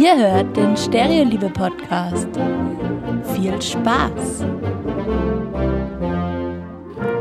[0.00, 2.28] Ihr hört den Stereoliebe Podcast.
[3.34, 4.44] Viel Spaß!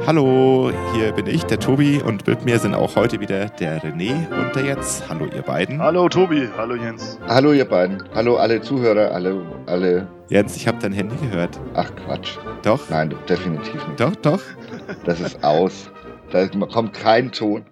[0.05, 4.29] Hallo, hier bin ich, der Tobi, und mit mir sind auch heute wieder der René
[4.29, 5.02] und der Jens.
[5.09, 5.82] Hallo, ihr beiden.
[5.82, 7.18] Hallo Tobi, hallo Jens.
[7.27, 8.04] Hallo ihr beiden.
[8.13, 10.07] Hallo alle Zuhörer, alle, alle.
[10.30, 11.59] Jens, ich habe dein Handy gehört.
[11.73, 12.38] Ach Quatsch.
[12.62, 12.88] Doch?
[12.91, 14.00] Nein, definitiv nicht.
[14.00, 14.41] Doch, doch.
[15.04, 15.89] Das ist aus.
[16.30, 17.66] Da kommt kein Ton.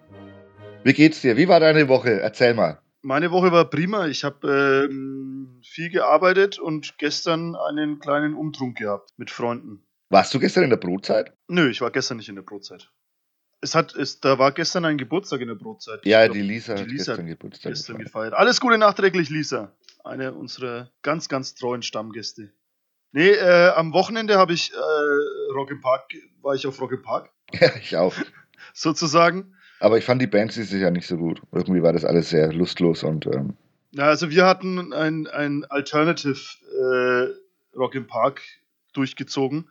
[0.83, 1.37] Wie geht's dir?
[1.37, 2.21] Wie war deine Woche?
[2.21, 2.79] Erzähl mal.
[3.05, 4.07] Meine Woche war prima.
[4.07, 9.85] Ich habe ähm, viel gearbeitet und gestern einen kleinen Umtrunk gehabt mit Freunden.
[10.09, 11.31] Warst du gestern in der Brotzeit?
[11.47, 12.91] Nö, ich war gestern nicht in der Brotzeit.
[13.61, 16.03] Es hat, es, da war gestern ein Geburtstag in der Brotzeit.
[16.03, 17.71] Ja, glaub, die Lisa die hat Lisa gestern Geburtstag.
[17.73, 18.31] gestern gefeiert.
[18.31, 18.33] gefeiert.
[18.33, 19.71] Alles Gute nachträglich, Lisa.
[20.03, 22.53] Eine unserer ganz, ganz treuen Stammgäste.
[23.11, 26.11] Nee, äh, am Wochenende habe ich äh, Rock im Park,
[26.41, 28.15] war ich auf Rock im Park, Ja, ich auch.
[28.73, 29.54] sozusagen.
[29.79, 31.41] Aber ich fand die Bands dieses Jahr nicht so gut.
[31.51, 33.55] Irgendwie war das alles sehr lustlos und ähm,
[33.91, 36.39] Ja, also wir hatten ein, ein Alternative
[36.79, 38.41] äh, Rock im Park
[38.93, 39.69] durchgezogen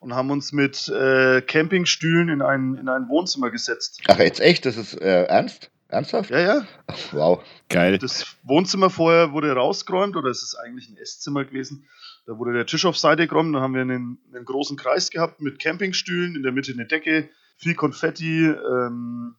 [0.00, 4.02] und haben uns mit äh, Campingstühlen in ein, in ein Wohnzimmer gesetzt.
[4.08, 4.66] Ach, jetzt echt?
[4.66, 5.70] Das ist äh, ernst?
[5.88, 6.30] Ernsthaft?
[6.30, 6.66] Ja, ja.
[6.88, 7.44] Ach, wow.
[7.68, 7.98] Geil.
[7.98, 11.86] Das Wohnzimmer vorher wurde rausgeräumt oder es ist eigentlich ein Esszimmer gewesen.
[12.26, 15.40] Da wurde der Tisch auf Seite geräumt, dann haben wir einen, einen großen Kreis gehabt
[15.40, 19.36] mit Campingstühlen, in der Mitte eine Decke, viel Konfetti, ähm,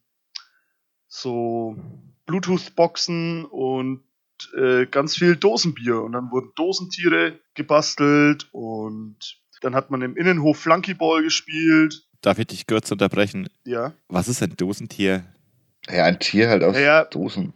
[1.21, 1.75] so
[2.25, 4.01] Bluetooth-Boxen und
[4.57, 6.01] äh, ganz viel Dosenbier.
[6.01, 9.17] Und dann wurden Dosentiere gebastelt und
[9.61, 12.07] dann hat man im Innenhof Flunkyball gespielt.
[12.21, 13.49] Darf ich dich kurz unterbrechen?
[13.63, 15.23] Ja, Was ist ein Dosentier?
[15.89, 17.03] Ja, ein Tier halt aus Ja, ja.
[17.05, 17.53] Dosen.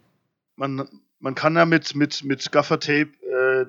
[0.55, 0.87] man,
[1.19, 3.65] man kann ja mit, mit, mit Gaffertape äh,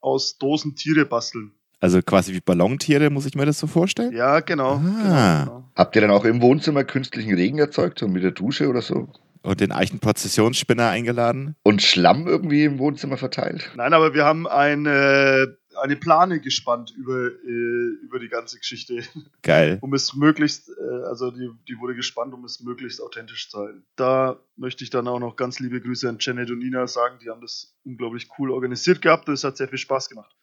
[0.00, 1.52] aus Dosen Tiere basteln.
[1.78, 4.12] Also quasi wie Ballontiere, muss ich mir das so vorstellen?
[4.16, 4.76] Ja, genau.
[4.76, 4.78] Ah.
[4.78, 5.70] genau, genau.
[5.76, 9.08] Habt ihr dann auch im Wohnzimmer künstlichen Regen erzeugt, so mit der Dusche oder so?
[9.46, 11.54] Und den Eichenprozessionsspinner eingeladen?
[11.62, 13.70] Und Schlamm irgendwie im Wohnzimmer verteilt?
[13.76, 19.04] Nein, aber wir haben eine, eine Plane gespannt über, äh, über die ganze Geschichte,
[19.42, 19.78] Geil.
[19.82, 23.84] um es möglichst, äh, also die, die wurde gespannt, um es möglichst authentisch zu halten.
[23.94, 27.30] Da möchte ich dann auch noch ganz liebe Grüße an Janet und Nina sagen, die
[27.30, 30.34] haben das unglaublich cool organisiert gehabt und es hat sehr viel Spaß gemacht.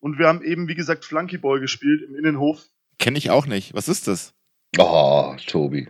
[0.00, 2.64] Und wir haben eben, wie gesagt, Flunkyball gespielt im Innenhof.
[2.98, 3.74] Kenne ich auch nicht.
[3.74, 4.32] Was ist das?
[4.78, 5.88] Oh, Tobi.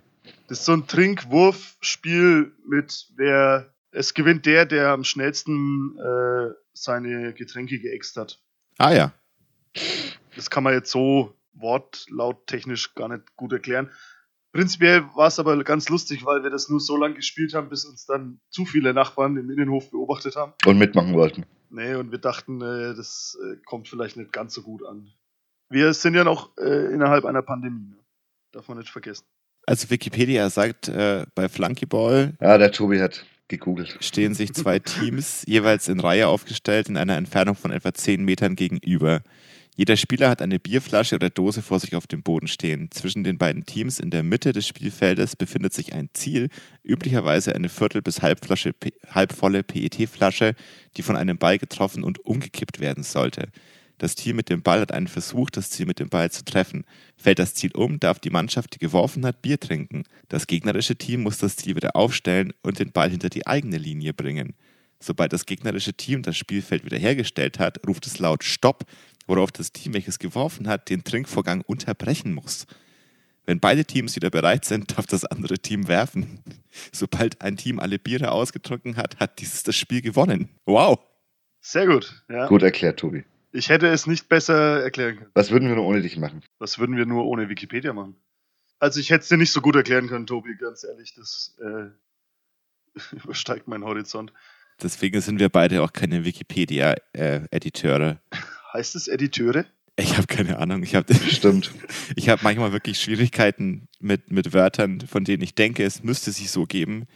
[0.53, 7.33] Das ist so ein Trinkwurfspiel mit wer es gewinnt der, der am schnellsten äh, seine
[7.33, 8.39] Getränke geäxt hat.
[8.77, 9.15] Ah ja.
[10.37, 13.91] Das kann man jetzt so wortlauttechnisch gar nicht gut erklären.
[14.53, 17.87] Prinzipiell war es aber ganz lustig, weil wir das nur so lange gespielt haben, bis
[17.87, 20.53] uns dann zu viele Nachbarn im Innenhof beobachtet haben.
[20.67, 21.47] Und mitmachen wollten.
[21.71, 25.15] Nee, und wir dachten, äh, das äh, kommt vielleicht nicht ganz so gut an.
[25.71, 27.89] Wir sind ja noch äh, innerhalb einer Pandemie.
[27.89, 27.97] Ne?
[28.51, 29.25] Darf man nicht vergessen.
[29.67, 33.97] Also Wikipedia sagt, äh, bei Flunkyball Ja, der Tobi hat gegoogelt.
[34.01, 38.57] stehen sich zwei Teams jeweils in Reihe aufgestellt in einer Entfernung von etwa 10 Metern
[38.57, 39.23] gegenüber.
[39.75, 42.91] Jeder Spieler hat eine Bierflasche oder Dose vor sich auf dem Boden stehen.
[42.91, 46.51] Zwischen den beiden Teams in der Mitte des Spielfeldes befindet sich ein Ziel,
[46.85, 48.75] üblicherweise eine Viertel- bis Halbflasche,
[49.11, 50.55] halbvolle PET-Flasche,
[50.97, 53.49] die von einem Ball getroffen und umgekippt werden sollte.
[54.03, 56.85] Das Team mit dem Ball hat einen Versuch, das Ziel mit dem Ball zu treffen.
[57.17, 60.03] Fällt das Ziel um, darf die Mannschaft, die geworfen hat, Bier trinken.
[60.29, 64.13] Das gegnerische Team muss das Ziel wieder aufstellen und den Ball hinter die eigene Linie
[64.13, 64.57] bringen.
[64.99, 68.87] Sobald das gegnerische Team das Spielfeld wiederhergestellt hat, ruft es laut Stopp,
[69.29, 72.67] worauf das Team, welches geworfen hat, den Trinkvorgang unterbrechen muss.
[73.47, 76.41] Wenn beide Teams wieder bereit sind, darf das andere Team werfen.
[76.91, 80.49] Sobald ein Team alle Biere ausgetrunken hat, hat dieses das Spiel gewonnen.
[80.67, 80.99] Wow!
[81.61, 82.25] Sehr gut.
[82.29, 82.49] Ja.
[82.49, 83.23] Gut erklärt, Tobi.
[83.53, 85.31] Ich hätte es nicht besser erklären können.
[85.35, 86.43] Was würden wir nur ohne dich machen?
[86.59, 88.17] Was würden wir nur ohne Wikipedia machen?
[88.79, 91.15] Also ich hätte es dir nicht so gut erklären können, Tobi, ganz ehrlich.
[91.15, 91.91] Das äh,
[93.23, 94.33] übersteigt meinen Horizont.
[94.83, 98.21] Deswegen sind wir beide auch keine Wikipedia-Editeure.
[98.73, 99.67] Heißt es Editeure?
[99.97, 100.83] ich habe keine Ahnung.
[100.83, 101.71] Ich habe Stimmt.
[102.17, 106.51] ich hab manchmal wirklich Schwierigkeiten mit, mit Wörtern, von denen ich denke, es müsste sich
[106.51, 107.07] so geben.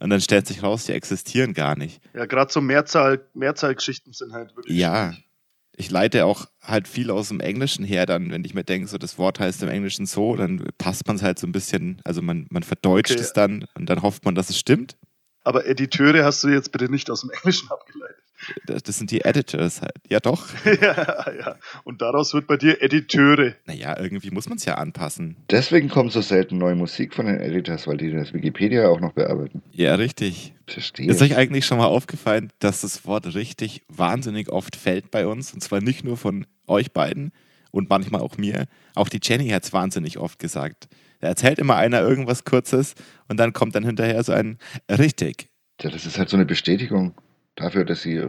[0.00, 2.00] Und dann stellt sich raus, die existieren gar nicht.
[2.14, 4.76] Ja, gerade so Mehrzahl, Mehrzahlgeschichten sind halt wirklich.
[4.76, 5.28] Ja, schwierig.
[5.76, 8.98] Ich leite auch halt viel aus dem Englischen her, dann, wenn ich mir denke, so
[8.98, 12.22] das Wort heißt im Englischen so, dann passt man es halt so ein bisschen, also
[12.22, 13.22] man, man verdeutscht Okay.
[13.22, 14.96] es dann und dann hofft man, dass es stimmt.
[15.44, 18.21] Aber Editeure hast du jetzt bitte nicht aus dem Englischen abgeleitet.
[18.66, 19.96] Das, das sind die Editors halt.
[20.08, 20.48] Ja, doch.
[20.64, 21.56] ja, ja.
[21.84, 23.54] Und daraus wird bei dir Editeure.
[23.66, 25.36] Naja, irgendwie muss man es ja anpassen.
[25.50, 29.12] Deswegen kommt so selten neue Musik von den Editors, weil die das Wikipedia auch noch
[29.12, 29.62] bearbeiten.
[29.72, 30.54] Ja, richtig.
[30.66, 31.10] Verstehe.
[31.10, 35.52] Ist euch eigentlich schon mal aufgefallen, dass das Wort richtig wahnsinnig oft fällt bei uns?
[35.52, 37.32] Und zwar nicht nur von euch beiden
[37.70, 38.66] und manchmal auch mir.
[38.94, 40.88] Auch die Jenny hat es wahnsinnig oft gesagt.
[41.20, 42.94] Da erzählt immer einer irgendwas Kurzes
[43.28, 44.58] und dann kommt dann hinterher so ein
[44.88, 45.48] richtig.
[45.80, 47.14] Ja, das ist halt so eine Bestätigung
[47.56, 48.22] dafür, dass sie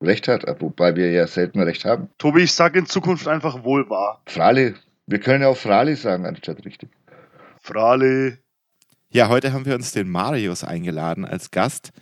[0.00, 2.08] recht hat, wobei wir ja selten recht haben.
[2.18, 4.22] Tobi, ich sage in Zukunft einfach wohl wahr.
[4.26, 4.74] Frali,
[5.06, 6.90] wir können ja auch Frali sagen, anstatt richtig.
[7.60, 8.38] Frali.
[9.10, 11.92] Ja, heute haben wir uns den Marius eingeladen als Gast.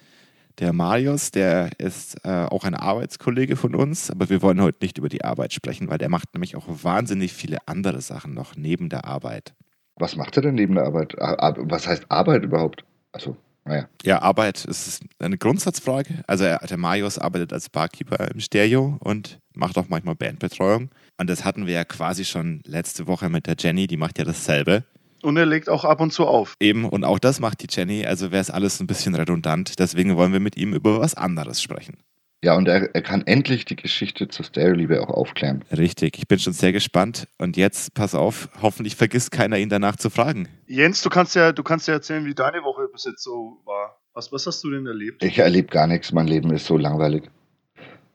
[0.58, 4.98] Der Marius, der ist äh, auch ein Arbeitskollege von uns, aber wir wollen heute nicht
[4.98, 8.88] über die Arbeit sprechen, weil der macht nämlich auch wahnsinnig viele andere Sachen noch neben
[8.88, 9.55] der Arbeit.
[9.96, 11.14] Was macht er denn neben der Arbeit?
[11.19, 12.84] Was heißt Arbeit überhaupt?
[13.12, 13.88] Also, naja.
[14.05, 16.25] Ja, Arbeit ist eine Grundsatzfrage.
[16.26, 20.91] Also er, der Marius arbeitet als Barkeeper im Stereo und macht auch manchmal Bandbetreuung.
[21.19, 24.25] Und das hatten wir ja quasi schon letzte Woche mit der Jenny, die macht ja
[24.25, 24.85] dasselbe.
[25.23, 26.56] Und er legt auch ab und zu auf.
[26.59, 29.79] Eben, und auch das macht die Jenny, also wäre es alles ein bisschen redundant.
[29.79, 31.99] Deswegen wollen wir mit ihm über was anderes sprechen.
[32.44, 35.65] Ja, und er, er kann endlich die Geschichte zur Stereo-Liebe auch aufklären.
[35.71, 37.29] Richtig, ich bin schon sehr gespannt.
[37.39, 40.49] Und jetzt, pass auf, hoffentlich vergisst keiner, ihn danach zu fragen.
[40.67, 43.97] Jens, du kannst ja, du kannst ja erzählen, wie deine Woche bis jetzt so war.
[44.12, 45.23] Was, was hast du denn erlebt?
[45.23, 47.31] Ich erlebe gar nichts, mein Leben ist so langweilig.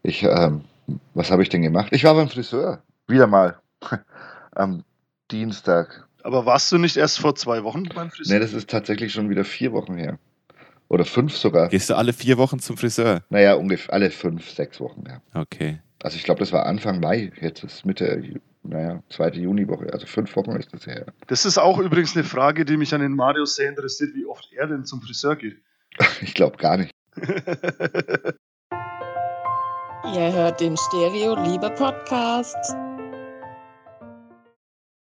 [0.04, 0.66] Ich, ähm,
[1.14, 1.88] was habe ich denn gemacht?
[1.92, 2.84] Ich war beim Friseur.
[3.08, 3.60] Wieder mal.
[4.52, 4.84] Am
[5.32, 6.06] Dienstag.
[6.24, 8.36] Aber warst du nicht erst vor zwei Wochen beim Friseur?
[8.36, 10.20] Nee, das ist tatsächlich schon wieder vier Wochen her.
[10.90, 11.68] Oder fünf sogar.
[11.70, 13.24] Gehst du alle vier Wochen zum Friseur?
[13.30, 15.22] Naja, ungefähr alle fünf, sechs Wochen, ja.
[15.34, 15.80] Okay.
[16.02, 18.24] Also ich glaube, das war Anfang Mai, jetzt ist Mitte,
[18.64, 21.08] naja, zweite Juniwoche, also fünf Wochen ist das her.
[21.28, 24.48] Das ist auch übrigens eine Frage, die mich an den Marius sehr interessiert, wie oft
[24.54, 25.58] er denn zum Friseur geht.
[26.22, 26.92] Ich glaube gar nicht.
[30.14, 32.76] Ihr hört den Stereo Liebe Podcast.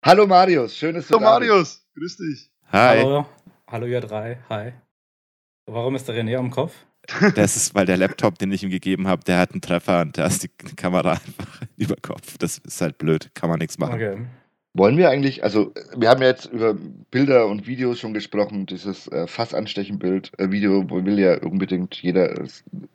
[0.04, 2.52] Hallo Marius, schön, dass du Hallo da Marius, grüß dich.
[2.72, 3.00] Hi.
[3.00, 3.26] Hallo,
[3.68, 4.74] hallo ihr drei, hi.
[5.66, 6.74] Warum ist der René am Kopf?
[7.36, 10.18] Das ist, weil der Laptop, den ich ihm gegeben habe, der hat einen Treffer und
[10.18, 12.38] da ist die Kamera einfach über Kopf.
[12.38, 13.96] Das ist halt blöd, kann man nichts machen.
[13.96, 14.18] Okay.
[14.78, 16.76] Wollen wir eigentlich, also wir haben ja jetzt über
[17.10, 22.32] Bilder und Videos schon gesprochen, dieses äh, Fassanstechen-Bild, äh, Video, wo will ja unbedingt jeder,
[22.32, 22.48] äh,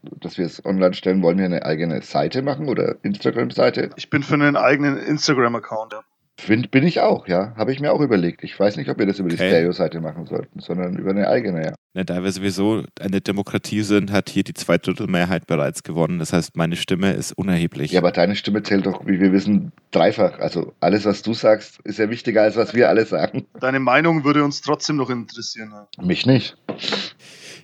[0.02, 1.22] dass wir es online stellen.
[1.22, 3.90] Wollen wir eine eigene Seite machen oder Instagram-Seite?
[3.96, 5.94] Ich bin für einen eigenen Instagram-Account.
[5.94, 6.02] Ja.
[6.40, 7.54] Find, bin ich auch, ja.
[7.56, 8.42] Habe ich mir auch überlegt.
[8.42, 9.48] Ich weiß nicht, ob wir das über die Okay.
[9.48, 11.74] Stereo-Seite machen sollten, sondern über eine eigene, ja.
[11.92, 16.18] Ne, da wir sowieso eine Demokratie sind, hat hier die Zweidrittelmehrheit bereits gewonnen.
[16.18, 17.92] Das heißt, meine Stimme ist unerheblich.
[17.92, 20.38] Ja, aber deine Stimme zählt doch, wie wir wissen, dreifach.
[20.38, 23.46] Also alles, was du sagst, ist ja wichtiger, als was wir alle sagen.
[23.60, 25.72] Deine Meinung würde uns trotzdem noch interessieren.
[25.72, 26.04] Ja.
[26.04, 26.56] Mich nicht.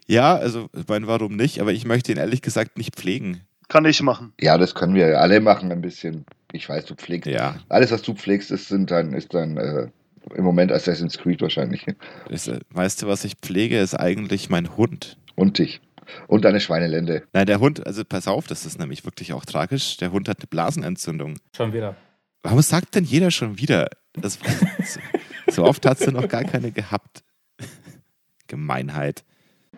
[0.06, 1.60] Ja, also, ich meine, warum nicht?
[1.60, 3.40] Aber ich möchte ihn ehrlich gesagt nicht pflegen.
[3.68, 4.32] Kann ich machen.
[4.40, 6.26] Ja, das können wir alle machen ein bisschen.
[6.52, 7.26] Ich weiß, du pflegst.
[7.30, 9.88] Ja, Alles, was du pflegst, ist, sind dann, ist dann äh,
[10.34, 11.86] im Moment Assassin's Creed wahrscheinlich.
[12.30, 15.18] ist, äh, weißt du, was ich pflege, ist eigentlich mein Hund.
[15.34, 15.80] Und dich.
[16.28, 17.24] Und deine Schweinelände.
[17.32, 19.96] Nein, der Hund, also pass auf, das ist nämlich wirklich auch tragisch.
[19.96, 21.38] Der Hund hat eine Blasenentzündung.
[21.56, 21.96] Schon wieder.
[22.42, 23.88] Warum sagt denn jeder schon wieder?
[24.12, 24.38] Das,
[24.84, 25.00] so,
[25.52, 27.24] so oft hast du noch gar keine gehabt.
[28.46, 29.24] Gemeinheit.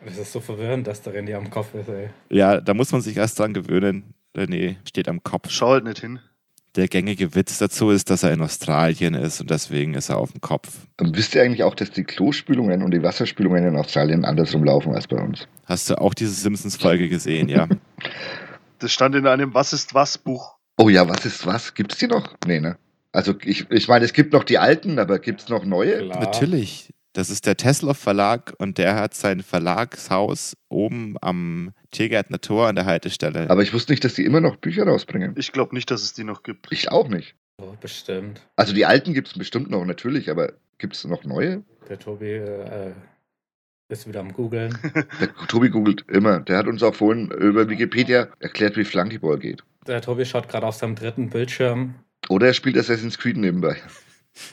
[0.04, 2.10] Es ist so verwirrend, dass der René am Kopf ist, ey.
[2.30, 4.14] Ja, da muss man sich erst dran gewöhnen.
[4.36, 5.50] René steht am Kopf.
[5.50, 6.20] Schau halt nicht hin.
[6.78, 10.30] Der gängige Witz dazu ist, dass er in Australien ist und deswegen ist er auf
[10.30, 10.68] dem Kopf.
[11.00, 14.94] Und wisst ihr eigentlich auch, dass die Klospülungen und die Wasserspülungen in Australien andersrum laufen
[14.94, 15.48] als bei uns?
[15.64, 17.66] Hast du auch diese Simpsons-Folge gesehen, ja?
[18.78, 20.54] Das stand in einem Was ist was Buch.
[20.76, 21.74] Oh ja, was ist was?
[21.74, 22.36] Gibt es die noch?
[22.46, 22.76] Nee, ne?
[23.10, 25.98] Also ich, ich meine, es gibt noch die alten, aber gibt es noch neue?
[25.98, 26.20] Klar.
[26.20, 26.94] Natürlich.
[27.14, 32.76] Das ist der Tesla Verlag und der hat sein Verlagshaus oben am Tiergärtner Tor an
[32.76, 33.48] der Haltestelle.
[33.50, 35.34] Aber ich wusste nicht, dass die immer noch Bücher rausbringen.
[35.36, 36.66] Ich glaube nicht, dass es die noch gibt.
[36.70, 37.34] Ich auch nicht.
[37.60, 38.46] Oh, bestimmt.
[38.56, 41.64] Also die alten gibt es bestimmt noch, natürlich, aber gibt es noch neue?
[41.88, 42.92] Der Tobi äh,
[43.88, 44.78] ist wieder am Googeln.
[45.20, 46.40] Der Tobi googelt immer.
[46.40, 49.64] Der hat uns auch vorhin über Wikipedia erklärt, wie Flunkyball geht.
[49.86, 51.94] Der Tobi schaut gerade auf seinem dritten Bildschirm.
[52.28, 53.76] Oder er spielt Assassin's Creed nebenbei.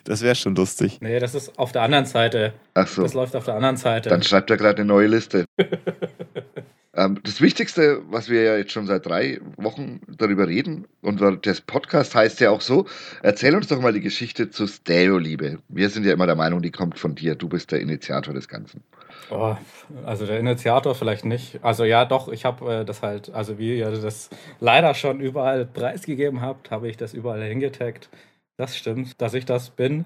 [0.04, 1.00] Das wäre schon lustig.
[1.02, 2.54] Nee, das ist auf der anderen Seite.
[2.74, 3.04] Ach so.
[3.04, 4.10] Das läuft auf der anderen Seite.
[4.10, 5.46] Dann schreibt er gerade eine neue Liste.
[6.94, 11.62] ähm, das Wichtigste, was wir ja jetzt schon seit drei Wochen darüber reden, und das
[11.62, 12.86] Podcast heißt ja auch so,
[13.22, 15.60] erzähl uns doch mal die Geschichte zur Stereo-Liebe.
[15.70, 17.36] Wir sind ja immer der Meinung, die kommt von dir.
[17.36, 18.84] Du bist der Initiator des Ganzen.
[19.30, 19.56] Oh,
[20.06, 21.60] also der Initiator vielleicht nicht.
[21.64, 24.30] Also ja, doch, ich habe äh, das halt, also wie ihr das
[24.60, 28.10] leider schon überall preisgegeben habt, habe ich das überall hingetaggt.
[28.58, 30.06] Das stimmt, dass ich das bin.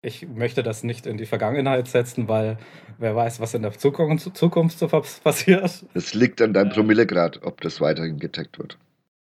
[0.00, 2.56] Ich möchte das nicht in die Vergangenheit setzen, weil
[2.98, 5.84] wer weiß, was in der Zukunft, Zukunft so pas- passiert.
[5.94, 8.78] Es liegt an deinem Promillegrad, ob das weiterhin getaggt wird.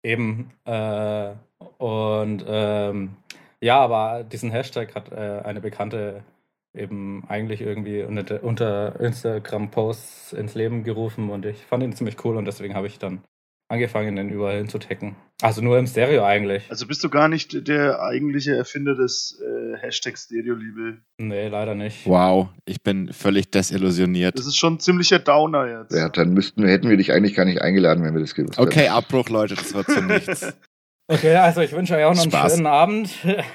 [0.03, 0.51] Eben.
[0.65, 1.33] Äh,
[1.79, 3.17] und ähm,
[3.61, 6.25] ja, aber diesen Hashtag hat äh, eine Bekannte
[6.75, 12.37] eben eigentlich irgendwie unter, unter Instagram-Posts ins Leben gerufen und ich fand ihn ziemlich cool
[12.39, 13.23] und deswegen habe ich dann
[13.73, 15.17] angefangen, den überall hinzutecken.
[15.41, 16.71] Also nur im Stereo eigentlich.
[16.71, 20.99] Also bist du gar nicht der eigentliche Erfinder des äh, Hashtag Stereoliebe.
[21.19, 22.07] Nee, leider nicht.
[22.07, 24.39] Wow, ich bin völlig desillusioniert.
[24.39, 25.93] Das ist schon ein ziemlicher Downer jetzt.
[25.93, 28.83] Ja, dann müssten, hätten wir dich eigentlich gar nicht eingeladen, wenn wir das gewusst Okay,
[28.83, 28.93] hätten.
[28.93, 30.53] Abbruch, Leute, das wird zu nichts.
[31.09, 32.53] Okay, also ich wünsche euch auch noch einen Spaß.
[32.55, 33.11] schönen Abend.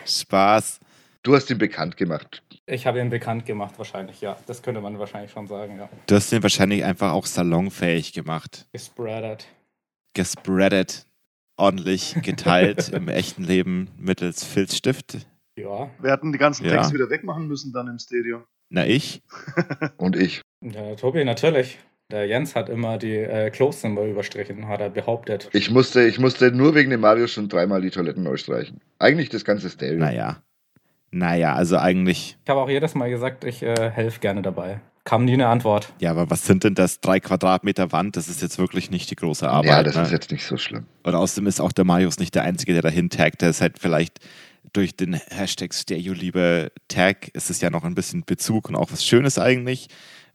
[0.05, 0.79] Spaß.
[1.23, 2.43] Du hast ihn bekannt gemacht.
[2.67, 4.37] Ich habe ihn bekannt gemacht, wahrscheinlich, ja.
[4.45, 5.89] Das könnte man wahrscheinlich schon sagen, ja.
[6.05, 8.67] Du hast den wahrscheinlich einfach auch salonfähig gemacht.
[8.73, 9.47] Gespreadet.
[10.13, 11.05] Gespreadet,
[11.57, 15.27] ordentlich geteilt im echten Leben mittels Filzstift.
[15.57, 15.89] Ja.
[15.99, 16.77] Wir hatten die ganzen Ja.
[16.77, 18.43] Texte wieder wegmachen müssen dann im Stereo.
[18.69, 19.21] Na, ich?
[19.97, 20.41] Und ich.
[20.61, 20.95] ja.
[20.95, 21.79] Tobi, natürlich.
[22.09, 25.49] Der Jens hat immer die äh, Close-Number überstrichen, hat er behauptet.
[25.51, 28.79] Ich musste, ich musste nur wegen dem Mario schon dreimal die Toiletten neu streichen.
[28.97, 29.99] Eigentlich das ganze Stereo.
[29.99, 30.41] Naja.
[31.11, 34.79] Naja, also eigentlich, Ich habe auch jedes Mal gesagt, ich äh, helfe gerne dabei.
[35.07, 35.93] Kam nie eine Antwort.
[36.01, 36.99] ja, aber was sind denn das?
[36.99, 39.69] Drei Quadratmeter Wand, das ist jetzt wirklich nicht die große Arbeit.
[39.69, 40.01] ja, das ne?
[40.01, 40.85] ist jetzt nicht so schlimm.
[41.03, 43.41] Und außerdem ist auch der Marius nicht der Einzige, der dahin taggt.
[43.41, 44.19] Der ist halt vielleicht
[44.73, 49.05] durch den Hashtag Stereoliebe Tag ist es ja noch ein bisschen Bezug und auch was
[49.05, 49.87] Schönes eigentlich.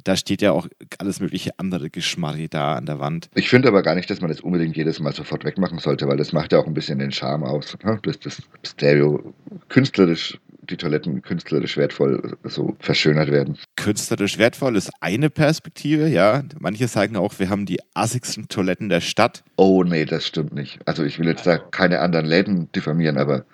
[0.05, 0.69] Da steht ja auch
[0.99, 3.29] alles mögliche andere Geschmarri da an der Wand.
[3.35, 6.17] Ich finde aber gar nicht, dass man das unbedingt jedes Mal sofort wegmachen sollte, weil
[6.17, 7.77] das macht ja auch ein bisschen den Charme aus.
[7.85, 7.99] ne?
[8.03, 9.33] Dass das Stereo
[9.69, 13.59] künstlerisch, die Toiletten künstlerisch wertvoll so verschönert werden.
[13.77, 16.43] Künstlerisch wertvoll ist eine Perspektive, ja.
[16.59, 19.43] Manche sagen auch, wir haben die assigsten Toiletten der Stadt.
[19.57, 20.79] Oh nee, das stimmt nicht.
[20.87, 23.45] Also ich will jetzt da keine anderen Läden diffamieren, aber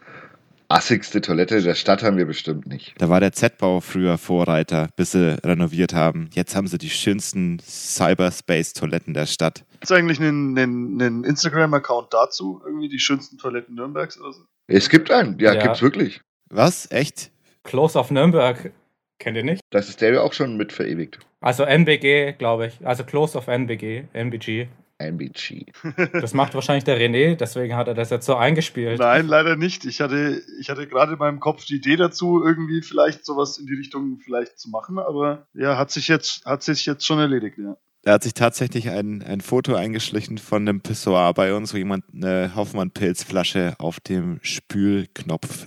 [0.68, 2.94] assigste Toilette der Stadt haben wir bestimmt nicht.
[2.98, 6.28] Da war der Z-Bau früher Vorreiter, bis sie renoviert haben.
[6.34, 9.64] Jetzt haben sie die schönsten Cyberspace-Toiletten der Stadt.
[9.72, 12.60] Gibt es eigentlich einen, einen, einen Instagram-Account dazu?
[12.66, 14.42] Irgendwie die schönsten Toiletten Nürnbergs oder so?
[14.66, 15.62] Es gibt einen, ja, Ja.
[15.62, 16.20] gibt's wirklich.
[16.50, 16.90] Was?
[16.90, 17.30] Echt?
[17.64, 18.72] Close of Nürnberg,
[19.18, 19.60] kennt ihr nicht?
[19.70, 21.18] Das ist Stereo auch schon mit verewigt.
[21.40, 22.86] Also NBG, glaube ich.
[22.86, 24.68] Also Close of NBG, NBG.
[24.98, 25.66] MBG.
[26.12, 28.98] Das macht wahrscheinlich der René, deswegen hat er das jetzt so eingespielt.
[28.98, 29.84] Nein, leider nicht.
[29.84, 33.66] Ich hatte, ich hatte gerade in meinem Kopf die Idee dazu, irgendwie vielleicht sowas in
[33.66, 37.58] die Richtung vielleicht zu machen, aber ja, hat sich jetzt, hat sich jetzt schon erledigt,
[37.58, 37.76] ja.
[38.02, 42.04] Da hat sich tatsächlich ein, ein Foto eingeschlichen von einem Pissoir bei uns, wo jemand
[42.14, 45.66] eine Hoffmann-Pilzflasche auf dem Spülknopf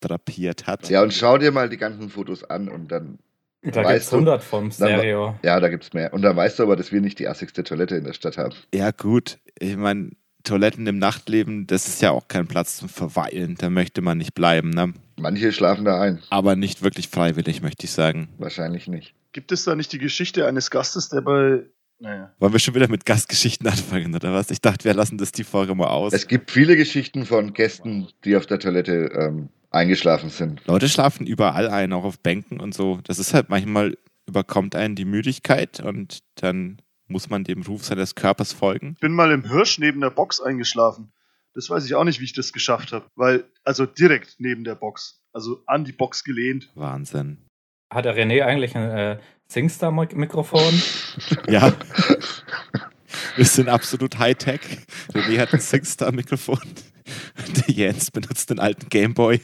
[0.00, 0.88] drapiert hat.
[0.88, 3.18] Ja, und schau dir mal die ganzen Fotos an und dann,
[3.62, 5.34] Da gibt's du, 100 vom Stereo.
[5.42, 6.12] ja, da gibt's mehr.
[6.12, 8.54] Und dann weißt du aber, dass wir nicht die assigste Toilette in der Stadt haben.
[8.72, 9.38] Ja, gut.
[9.58, 10.10] Ich meine,
[10.44, 13.56] Toiletten im Nachtleben, das ist ja auch kein Platz zum Verweilen.
[13.58, 14.94] Da möchte man nicht bleiben, ne?
[15.16, 16.20] Manche schlafen da ein.
[16.30, 18.28] Aber nicht wirklich freiwillig, möchte ich sagen.
[18.38, 19.14] Wahrscheinlich nicht.
[19.32, 21.64] Gibt es da nicht die Geschichte eines Gastes, der bei,
[21.98, 24.50] naja, Wollen wir schon wieder mit Gastgeschichten anfangen, oder was?
[24.52, 26.12] Ich dachte, wir lassen das die Folge mal aus.
[26.12, 30.62] Es gibt viele Geschichten von Gästen, die auf der Toilette ähm, eingeschlafen sind.
[30.66, 33.00] Leute schlafen überall ein, auch auf Bänken und so.
[33.04, 33.96] Das ist halt manchmal
[34.26, 38.92] überkommt einen die Müdigkeit und dann muss man dem Ruf seines Körpers folgen.
[38.94, 41.12] ich bin mal im Hirsch neben der Box eingeschlafen.
[41.54, 44.74] Das weiß ich auch nicht, wie ich das geschafft habe, weil, also direkt neben der
[44.74, 46.70] Box, also an die Box gelehnt.
[46.74, 47.38] Wahnsinn.
[47.92, 50.82] Hat der René eigentlich ein äh, Singstar-Mikrofon?
[51.48, 51.72] Ja.
[53.36, 54.60] Wir sind absolut Hightech.
[55.12, 56.60] René hat ein Singstar-Mikrofon.
[57.66, 59.40] Der Jens benutzt den alten Gameboy.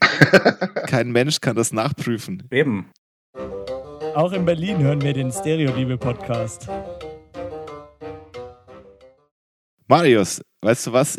[0.86, 2.42] Kein Mensch kann das nachprüfen.
[2.50, 2.90] Eben.
[4.14, 6.68] Auch in Berlin hören wir den Stereoliebe-Podcast.
[9.86, 11.18] Marius, weißt du was?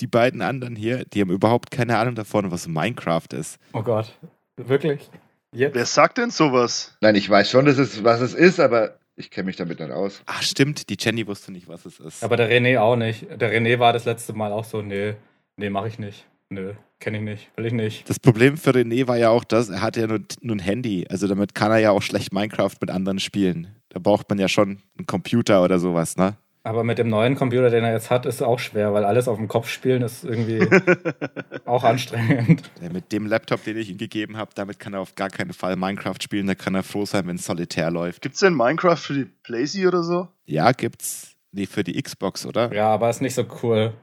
[0.00, 3.58] Die beiden anderen hier, die haben überhaupt keine Ahnung davon, was Minecraft ist.
[3.72, 4.18] Oh Gott.
[4.56, 5.10] Wirklich?
[5.52, 5.74] Jetzt?
[5.74, 6.96] Wer sagt denn sowas?
[7.00, 9.90] Nein, ich weiß schon, dass es, was es ist, aber ich kenne mich damit nicht
[9.90, 10.22] aus.
[10.26, 12.24] Ach, stimmt, die Jenny wusste nicht, was es ist.
[12.24, 13.26] Aber der René auch nicht.
[13.40, 15.14] Der René war das letzte Mal auch so, nee,
[15.56, 16.26] nee, mach ich nicht.
[16.48, 18.08] Nö, kenne ich nicht, will ich nicht.
[18.08, 21.06] Das Problem für René war ja auch das, er hatte ja nur, nur ein Handy.
[21.08, 23.74] Also damit kann er ja auch schlecht Minecraft mit anderen spielen.
[23.88, 26.36] Da braucht man ja schon einen Computer oder sowas, ne?
[26.62, 29.28] Aber mit dem neuen Computer, den er jetzt hat, ist es auch schwer, weil alles
[29.28, 30.60] auf dem Kopf spielen ist irgendwie
[31.64, 32.70] auch anstrengend.
[32.82, 35.54] Ja, mit dem Laptop, den ich ihm gegeben habe, damit kann er auf gar keinen
[35.54, 36.46] Fall Minecraft spielen.
[36.46, 38.20] Da kann er froh sein, wenn Solitär läuft.
[38.20, 40.28] Gibt's denn Minecraft für die Playsee oder so?
[40.44, 41.34] Ja, gibt's.
[41.52, 42.72] Nee, für die Xbox, oder?
[42.74, 43.94] Ja, aber ist nicht so cool.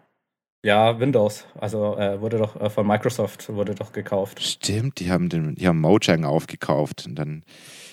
[0.63, 1.45] Ja, Windows.
[1.59, 4.41] Also äh, wurde doch äh, von Microsoft wurde doch gekauft.
[4.41, 7.43] Stimmt, die haben, den, die haben Mojang aufgekauft und dann,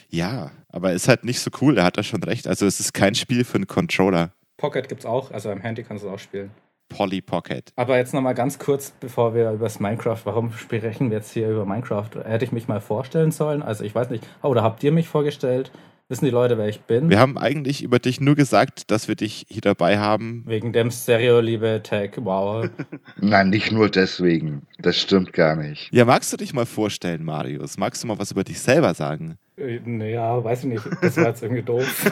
[0.08, 2.46] ja, aber ist halt nicht so cool, er hat da schon recht.
[2.46, 4.32] Also es ist kein Spiel für einen Controller.
[4.56, 6.50] Pocket gibt's auch, also am Handy kannst du es auch spielen.
[6.88, 7.72] Polly Pocket.
[7.76, 11.50] Aber jetzt nochmal ganz kurz, bevor wir über das Minecraft, warum sprechen wir jetzt hier
[11.50, 12.10] über Minecraft?
[12.24, 13.62] Hätte ich mich mal vorstellen sollen?
[13.62, 14.24] Also ich weiß nicht.
[14.42, 15.72] Oh, oder habt ihr mich vorgestellt?
[16.10, 17.08] Wissen die Leute, wer ich bin?
[17.08, 20.44] Wir haben eigentlich über dich nur gesagt, dass wir dich hier dabei haben.
[20.46, 22.18] Wegen dem Stereo-Liebe-Tag.
[22.22, 22.68] Wow.
[23.16, 24.66] Nein, nicht nur deswegen.
[24.78, 25.88] Das stimmt gar nicht.
[25.94, 27.78] Ja, magst du dich mal vorstellen, Marius?
[27.78, 29.38] Magst du mal was über dich selber sagen?
[29.56, 30.84] Äh, naja, weiß ich nicht.
[31.00, 32.10] Das war jetzt irgendwie doof.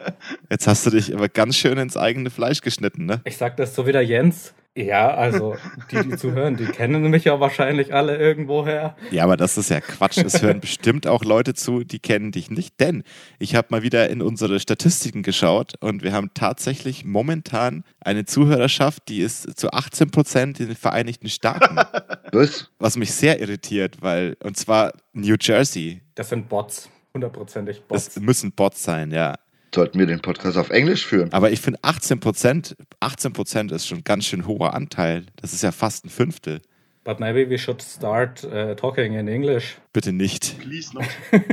[0.50, 3.20] Jetzt hast du dich aber ganz schön ins eigene Fleisch geschnitten, ne?
[3.24, 4.54] Ich sag das so wieder Jens.
[4.76, 5.54] Ja, also
[5.92, 8.96] die, die zuhören, die kennen mich ja wahrscheinlich alle irgendwoher.
[9.12, 10.18] Ja, aber das ist ja Quatsch.
[10.18, 12.80] Es hören bestimmt auch Leute zu, die kennen dich nicht.
[12.80, 13.04] Denn
[13.38, 19.08] ich habe mal wieder in unsere Statistiken geschaut und wir haben tatsächlich momentan eine Zuhörerschaft,
[19.08, 21.76] die ist zu 18 Prozent in den Vereinigten Staaten.
[22.32, 22.68] Was?
[22.80, 26.00] Was mich sehr irritiert, weil, und zwar New Jersey.
[26.14, 28.06] Das sind Bots, hundertprozentig Bots.
[28.06, 29.34] Das müssen Bots sein, ja.
[29.74, 31.32] Sollten wir den Podcast auf Englisch führen?
[31.32, 35.26] Aber ich finde 18 Prozent, 18 Prozent ist schon ein ganz schön hoher Anteil.
[35.36, 36.60] Das ist ja fast ein Fünftel.
[37.02, 39.76] But maybe we should start uh, talking in English.
[39.92, 40.58] Bitte nicht.
[40.60, 41.04] Please not.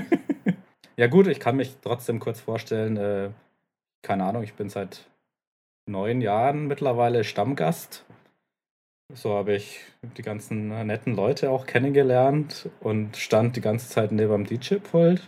[1.01, 2.95] Ja gut, ich kann mich trotzdem kurz vorstellen.
[2.95, 3.31] Äh,
[4.03, 5.09] keine Ahnung, ich bin seit
[5.87, 8.05] neun Jahren mittlerweile Stammgast.
[9.13, 9.79] So habe ich
[10.17, 15.21] die ganzen netten Leute auch kennengelernt und stand die ganze Zeit neben dem DJ-Pult,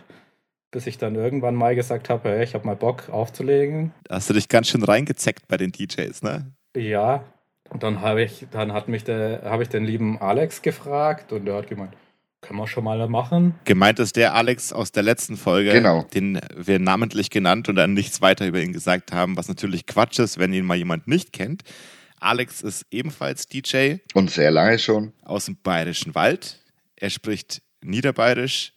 [0.70, 3.92] bis ich dann irgendwann mal gesagt habe, hey, ich habe mal Bock aufzulegen.
[4.04, 6.52] Da hast du dich ganz schön reingezeckt bei den DJs, ne?
[6.76, 7.24] Ja,
[7.70, 11.44] und dann habe ich, dann hat mich der, habe ich den lieben Alex gefragt und
[11.44, 11.92] der hat gemeint,
[12.40, 13.54] können wir schon mal machen.
[13.64, 16.02] Gemeint ist der Alex aus der letzten Folge, Genau.
[16.14, 20.18] den wir namentlich genannt und dann nichts weiter über ihn gesagt haben, was natürlich Quatsch
[20.18, 21.62] ist, wenn ihn mal jemand nicht kennt.
[22.24, 25.12] Alex ist ebenfalls DJ Und sehr lange schon.
[25.22, 26.60] aus dem Bayerischen Wald.
[26.96, 28.72] Er spricht Niederbayerisch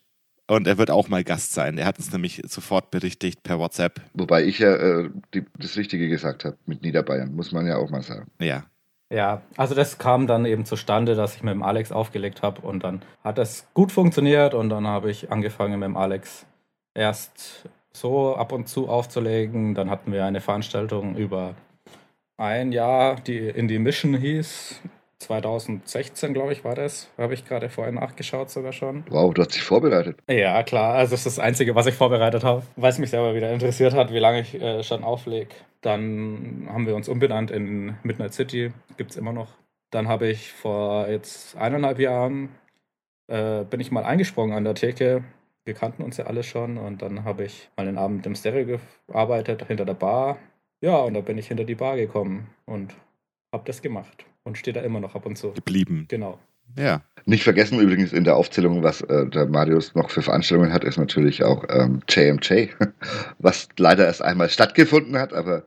[0.48, 1.78] und er wird auch mal Gast sein.
[1.78, 4.02] Er hat uns nämlich sofort berichtigt per WhatsApp.
[4.14, 7.90] Wobei ich ja äh, die, das Richtige gesagt habe mit Niederbayern, muss man ja auch
[7.90, 8.30] mal sagen.
[8.40, 8.66] Ja,
[9.10, 12.84] Ja, also das kam dann eben zustande, dass ich mit dem Alex aufgelegt habe und
[12.84, 16.46] dann hat es gut funktioniert und dann habe ich angefangen mit dem Alex
[16.94, 19.74] erst so ab und zu aufzulegen.
[19.74, 21.56] Dann hatten wir eine Veranstaltung über
[22.38, 24.82] ein Jahr, die in die Mission hieß.
[25.20, 27.10] 2016, glaube ich, war das.
[27.18, 29.04] Habe ich gerade vorher nachgeschaut sogar schon.
[29.10, 30.20] Wow, du hast dich vorbereitet.
[30.30, 30.94] Ja, klar.
[30.94, 33.94] Also das ist das Einzige, was ich vorbereitet habe, weil es mich selber wieder interessiert
[33.94, 35.50] hat, wie lange ich äh, schon auflege.
[35.82, 38.72] Dann haben wir uns umbenannt in Midnight City.
[38.98, 39.50] Gibt es immer noch.
[39.90, 42.50] Dann habe ich vor jetzt eineinhalb Jahren
[43.28, 45.24] äh, bin ich mal eingesprungen an der Theke.
[45.66, 48.80] Wir kannten uns ja alle schon und dann habe ich mal den Abend im Stereo
[49.08, 50.38] gearbeitet, hinter der Bar.
[50.82, 52.94] Ja, und da bin ich hinter die Bar gekommen und
[53.52, 55.54] habe das gemacht und stehe da immer noch ab und zu.
[55.54, 56.06] geblieben.
[56.10, 56.40] Genau.
[56.76, 60.84] Ja, Nicht vergessen übrigens in der Aufzählung, was äh, der Marius noch für Veranstaltungen hat,
[60.84, 62.70] ist natürlich auch ähm, JMJ,
[63.40, 65.64] was leider erst einmal stattgefunden hat, aber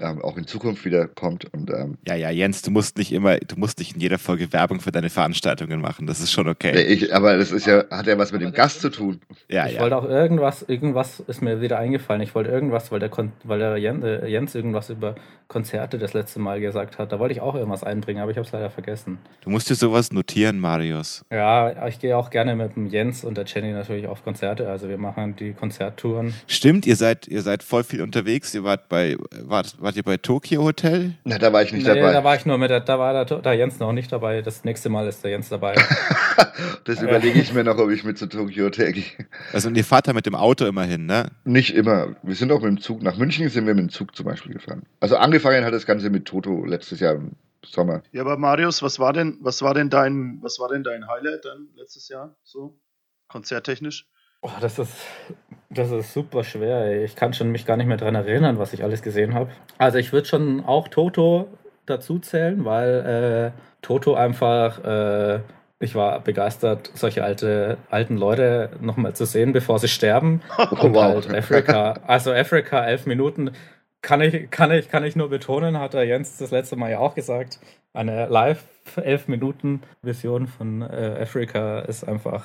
[0.00, 1.52] ähm, auch in Zukunft wieder kommt.
[1.52, 4.52] Und ähm, ja, ja, Jens, du musst nicht immer, du musst nicht in jeder Folge
[4.52, 6.06] Werbung für deine Veranstaltungen machen.
[6.06, 6.82] Das ist schon okay.
[6.82, 9.20] ich, aber das ist ja, hat ja was mit dem Gast zu tun.
[9.48, 9.80] Ja, ich ja.
[9.80, 12.22] wollte auch irgendwas, irgendwas ist mir wieder eingefallen.
[12.22, 15.14] Ich wollte irgendwas, weil der, Kon weil der Jen, äh, Jens irgendwas über
[15.48, 17.12] Konzerte das letzte Mal gesagt hat.
[17.12, 19.18] Da wollte ich auch irgendwas einbringen, aber ich habe es leider vergessen.
[19.42, 21.24] Du musst dir sowas notieren, Marius.
[21.30, 24.68] Ja, ich gehe auch gerne mit dem Jens und der Jenny natürlich auf Konzerte.
[24.68, 26.34] Also wir machen die Konzerttouren.
[26.48, 28.54] Stimmt, ihr seid, ihr seid voll viel unterwegs.
[28.54, 31.14] Ihr wart bei, wart, wart ihr bei Tokyo Hotel?
[31.22, 32.12] Na, da war ich nicht Nee, dabei.
[32.12, 34.42] da war ich nur mit der, da war der, der Jens noch nicht dabei.
[34.42, 35.76] Das nächste Mal ist der Jens dabei.
[36.84, 39.04] das überlege ich mir noch, ob ich mit zu Tokyo Hotel gehe.
[39.52, 41.30] Also, und ihr fahrt da mit dem Auto immerhin, ne?
[41.44, 42.16] Nicht immer.
[42.24, 43.00] Wir sind auch mit dem Zug.
[43.00, 44.82] Nach München sind wir mit dem Zug zum Beispiel gefahren.
[44.98, 48.02] Also angefangen hat das Ganze mit Toto letztes Jahr im Sommer.
[48.10, 51.44] Ja, aber Marius, was war denn, was war denn dein, was war denn dein Highlight
[51.44, 52.76] dann letztes Jahr so
[53.28, 54.08] konzerttechnisch?
[54.42, 54.92] Oh, das ist,
[55.70, 56.84] das ist super schwer.
[56.86, 57.04] Ey.
[57.04, 59.50] Ich kann schon mich gar nicht mehr dran erinnern, was ich alles gesehen habe.
[59.78, 61.48] Also ich würde schon auch Toto
[61.86, 65.40] dazu zählen, weil äh, Toto einfach, äh,
[65.78, 70.42] ich war begeistert, solche alte, alten Leute nochmal zu sehen, bevor sie sterben.
[70.58, 71.14] Oh, Und wow.
[71.14, 73.52] halt Afrika, also Afrika, elf Minuten,
[74.02, 76.98] kann ich, kann, ich, kann ich nur betonen, hat der Jens das letzte Mal ja
[76.98, 77.58] auch gesagt.
[77.92, 78.62] Eine live
[78.96, 82.44] elf Minuten Vision von äh, Afrika ist einfach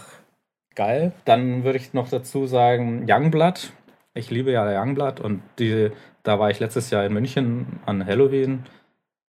[0.81, 1.11] geil.
[1.25, 3.71] Dann würde ich noch dazu sagen, Youngblood.
[4.13, 5.91] Ich liebe ja Youngblood und die,
[6.23, 8.63] da war ich letztes Jahr in München an Halloween.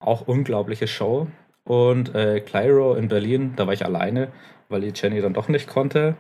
[0.01, 1.29] Auch unglaubliche Show.
[1.65, 4.33] Und äh, Clyro in Berlin, da war ich alleine,
[4.69, 6.17] weil die Jenny dann doch nicht konnte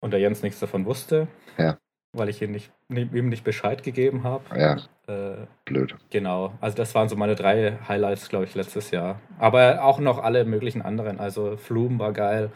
[0.00, 1.26] und der Jens nichts davon wusste.
[1.58, 1.76] Ja.
[2.12, 4.44] Weil ich ihm nicht, ihm nicht Bescheid gegeben habe.
[4.58, 5.96] Ja, Äh, blöd.
[6.10, 9.20] Genau, also das waren so meine drei Highlights, glaube ich, letztes Jahr.
[9.38, 11.18] Aber auch noch alle möglichen anderen.
[11.18, 12.50] Also Flume war geil,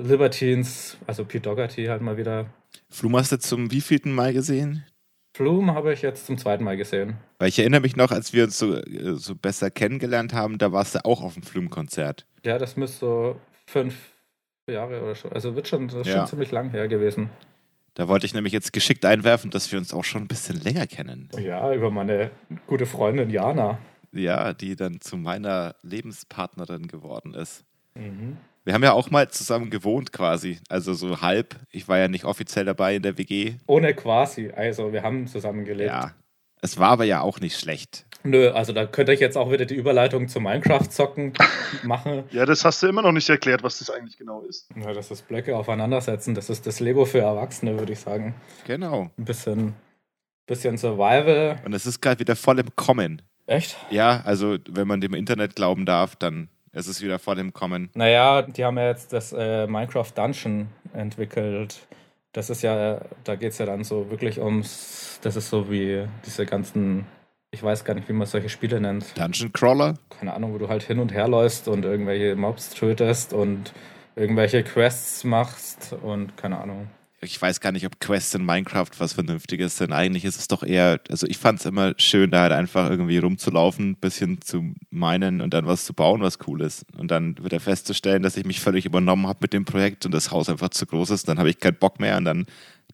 [0.00, 2.46] Libertines, also Pete Doherty halt mal wieder.
[2.88, 4.84] Flum hast du zum wievielten Mal gesehen?
[5.34, 7.16] Flume habe ich jetzt zum zweiten Mal gesehen.
[7.38, 10.72] Weil ich erinnere mich noch, als wir uns so, äh, so besser kennengelernt haben, da
[10.72, 12.26] warst du auch auf dem Flum-Konzert.
[12.44, 13.94] Ja, das müsste so fünf
[14.68, 15.30] Jahre oder so.
[15.30, 16.18] Also wird schon, das ist Ja.
[16.18, 17.30] schon ziemlich lang her gewesen.
[17.94, 20.86] Da wollte ich nämlich jetzt geschickt einwerfen, dass wir uns auch schon ein bisschen länger
[20.86, 21.28] kennen.
[21.38, 22.30] Ja, über meine
[22.66, 23.78] gute Freundin Jana.
[24.12, 27.64] Ja, die dann zu meiner Lebenspartnerin geworden ist.
[27.94, 28.36] Mhm.
[28.64, 31.56] Wir haben ja auch mal zusammen gewohnt quasi, also so halb.
[31.70, 33.54] Ich war ja nicht offiziell dabei in der WG.
[33.66, 35.90] Ohne quasi, also wir haben zusammen gelebt.
[35.90, 36.12] Ja,
[36.60, 38.06] Es war aber ja auch nicht schlecht.
[38.24, 41.32] Nö, also da könnte ich jetzt auch wieder die Überleitung zu Minecraft-Zocken
[41.82, 42.22] machen.
[42.30, 44.68] Ja, das hast du immer noch nicht erklärt, was das eigentlich genau ist.
[44.76, 46.36] Ja, das ist Blöcke aufeinandersetzen.
[46.36, 48.36] Das ist das Lego für Erwachsene, würde ich sagen.
[48.64, 49.10] Genau.
[49.18, 49.74] Ein bisschen,
[50.46, 51.58] bisschen Survival.
[51.64, 53.22] Und es ist gerade wieder voll im Kommen.
[53.46, 53.76] Echt?
[53.90, 57.90] Ja, also wenn man dem Internet glauben darf, dann ist es wieder voll im Kommen.
[57.94, 61.86] Naja, die haben ja jetzt das äh, Minecraft Dungeon entwickelt.
[62.32, 66.06] Das ist ja, da geht es ja dann so wirklich ums, das ist so wie
[66.24, 67.06] diese ganzen,
[67.50, 69.18] ich weiß gar nicht, wie man solche Spiele nennt.
[69.18, 69.94] Dungeon Crawler?
[70.08, 73.72] Keine Ahnung, wo du halt hin und her läufst und irgendwelche Mobs tötest und
[74.16, 76.88] irgendwelche Quests machst und keine Ahnung.
[77.24, 79.92] Ich weiß gar nicht, ob Quests in Minecraft was Vernünftiges sind.
[79.92, 83.18] Eigentlich ist es doch eher, also ich fand es immer schön, da halt einfach irgendwie
[83.18, 86.84] rumzulaufen, ein bisschen zu meinen und dann was zu bauen, was cool ist.
[86.98, 90.32] Und dann wieder festzustellen, dass ich mich völlig übernommen habe mit dem Projekt und das
[90.32, 91.28] Haus einfach zu groß ist.
[91.28, 92.46] Dann habe ich keinen Bock mehr und dann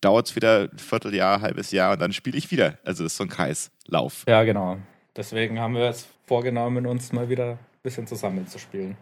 [0.02, 2.78] dauert es wieder ein Vierteljahr, halbes Jahr und dann spiele ich wieder.
[2.84, 4.24] Also das ist so ein Kreislauf.
[4.28, 4.76] Ja, genau.
[5.16, 8.96] Deswegen haben wir jetzt vorgenommen, uns mal wieder ein bisschen zusammenzuspielen.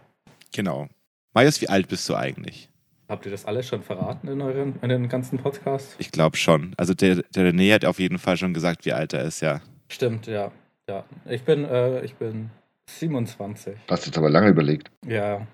[0.52, 0.86] Genau.
[1.34, 2.70] Marius, wie alt bist du eigentlich?
[3.08, 5.94] Habt ihr das alles schon verraten in, euren, in den ganzen Podcasts?
[5.98, 6.74] Ich glaube schon.
[6.76, 9.60] Also der, der René hat auf jeden Fall schon gesagt, wie alt er ist, ja.
[9.88, 10.50] Stimmt, ja.
[10.88, 11.04] ja.
[11.24, 12.50] Ich bin, äh, ich bin
[12.86, 13.76] 27.
[13.88, 14.90] Hast jetzt aber lange überlegt.
[15.06, 15.46] Ja.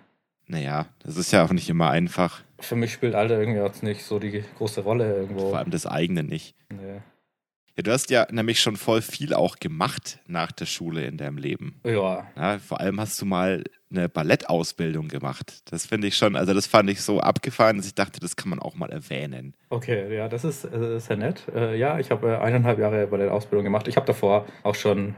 [0.47, 2.43] Naja, das ist ja auch nicht immer einfach.
[2.59, 5.51] Für mich spielt Alter irgendwie jetzt nicht so die große Rolle irgendwo.
[5.51, 6.55] Vor allem das eigene nicht.
[6.71, 7.01] Nee.
[7.77, 11.39] Ja, du hast ja nämlich schon voll viel auch gemacht nach der Schule in deinem
[11.39, 11.81] Leben.
[11.85, 12.27] Ja.
[12.37, 15.63] ja vor allem hast du mal eine Ballettausbildung gemacht.
[15.71, 18.51] Das finde ich schon, also das fand ich so abgefahren, dass ich dachte, das kann
[18.51, 19.55] man auch mal erwähnen.
[19.71, 21.45] Okay, ja, das ist äh, sehr nett.
[21.55, 23.89] Äh, ja, ich habe äh, eineinhalb Jahre Ballettausbildung gemacht.
[23.89, 25.15] Ich habe davor auch schon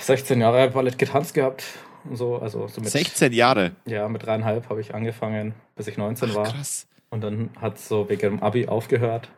[0.00, 1.64] 16 Jahre Ballett getanzt gehabt.
[2.10, 3.72] So, also so mit, 16 Jahre?
[3.86, 6.44] Ja, mit dreieinhalb habe ich angefangen, bis ich 19 Ach, war.
[6.44, 6.88] Krass.
[7.10, 9.30] Und dann hat es so wegen dem Abi aufgehört.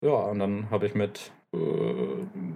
[0.00, 1.30] Ja, und dann habe ich mit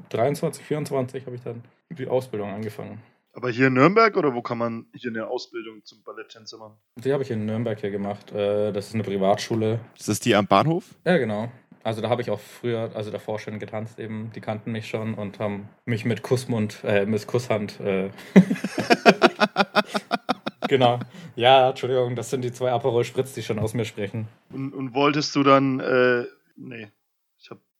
[0.09, 3.01] 23, 24 habe ich dann die Ausbildung angefangen.
[3.33, 6.75] Aber hier in Nürnberg oder wo kann man hier eine Ausbildung zum Balletttänzer machen?
[6.97, 8.33] Die habe ich in Nürnberg hier gemacht.
[8.33, 9.79] Das ist eine Privatschule.
[9.97, 10.97] Ist das die am Bahnhof?
[11.05, 11.53] Ja, genau.
[11.85, 14.31] Also da habe ich auch früher, also davor schon getanzt eben.
[14.35, 17.81] Die kannten mich schon und haben mich mit Kussmund, äh, mit Kusshand.
[17.81, 18.11] Äh
[20.69, 20.99] genau.
[21.37, 24.29] Ja, Entschuldigung, das sind die zwei Aperol Spritz, die schon aus mir sprechen.
[24.51, 26.25] Und, und wolltest du dann, äh,
[26.57, 26.89] nee,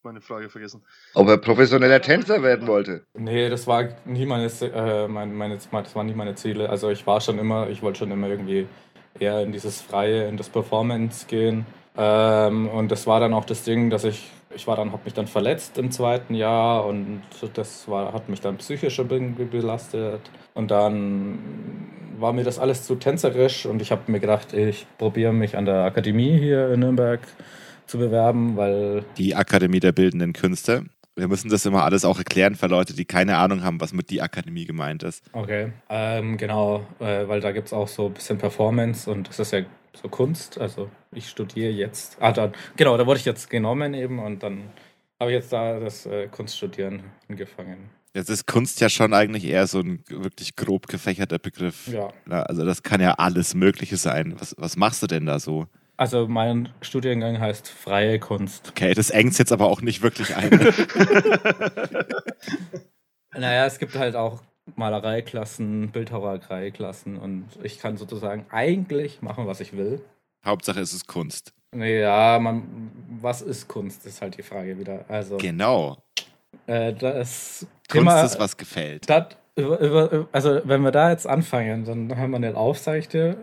[0.09, 0.83] meine Frage vergessen.
[1.15, 3.03] Ob er professioneller Tänzer werden wollte?
[3.15, 6.71] Nee, das war nie meine, äh, meine, meine, das waren nie meine Ziele.
[6.71, 8.67] Also ich war schon immer, ich wollte schon immer irgendwie
[9.19, 11.67] eher in dieses Freie, in das Performance gehen.
[11.97, 15.13] Ähm, und das war dann auch das Ding, dass ich, ich war dann, habe mich
[15.13, 17.21] dann verletzt im zweiten Jahr und
[17.53, 20.23] das war, hat mich dann psychisch irgendwie belastet.
[20.55, 21.39] Und dann
[22.19, 25.67] war mir das alles zu tänzerisch und ich habe mir gedacht, ich probiere mich an
[25.67, 27.21] der Akademie hier in Nürnberg
[27.89, 29.05] zu bewerben, weil.
[29.17, 30.85] Die Akademie der Bildenden Künste.
[31.17, 34.09] Wir müssen das immer alles auch erklären für Leute, die keine Ahnung haben, was mit
[34.11, 35.25] die Akademie gemeint ist.
[35.33, 39.41] Okay, ähm, genau, äh, weil da gibt es auch so ein bisschen Performance und das
[39.41, 39.63] ist ja
[40.01, 40.61] so Kunst.
[40.61, 42.19] Also ich studiere jetzt.
[42.21, 44.71] Ah, dann, genau, da wurde ich jetzt genommen eben und dann
[45.19, 47.91] habe ich jetzt da das äh, Kunststudieren angefangen.
[48.15, 51.89] Jetzt ist Kunst ja schon eigentlich eher so ein wirklich grob gefächerter Begriff.
[51.89, 52.11] Ja.
[52.29, 54.35] Also das kann ja alles Mögliche sein.
[54.39, 55.67] Was, was machst du denn da so?
[55.99, 58.69] Also mein Studiengang heißt Freie Kunst.
[58.69, 60.51] Okay, das engt jetzt aber auch nicht wirklich ein.
[63.37, 64.41] naja, es gibt halt auch
[64.77, 70.01] Malereiklassen, Bildhauereiklassen und ich kann sozusagen eigentlich machen, was ich will.
[70.47, 71.53] Hauptsache es ist Kunst.
[71.75, 75.05] Ja, man, was ist Kunst, ist halt die Frage wieder.
[75.09, 75.99] Also, genau.
[76.69, 79.11] Äh, das Kunst Thema, ist, was gefällt.
[79.11, 82.99] Das, über, über, also wenn wir da jetzt anfangen, dann hören wir nicht auf, sag
[82.99, 83.37] ich dir.